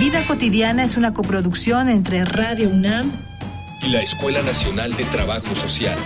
Vida 0.00 0.24
cotidiana 0.26 0.84
es 0.84 0.96
una 0.96 1.12
coproducción 1.12 1.88
entre 1.88 2.24
Radio 2.24 2.70
UNAM 2.70 3.12
y 3.82 3.90
la 3.90 4.00
Escuela 4.00 4.42
Nacional 4.42 4.96
de 4.96 5.04
Trabajo 5.04 5.54
Social. 5.54 5.98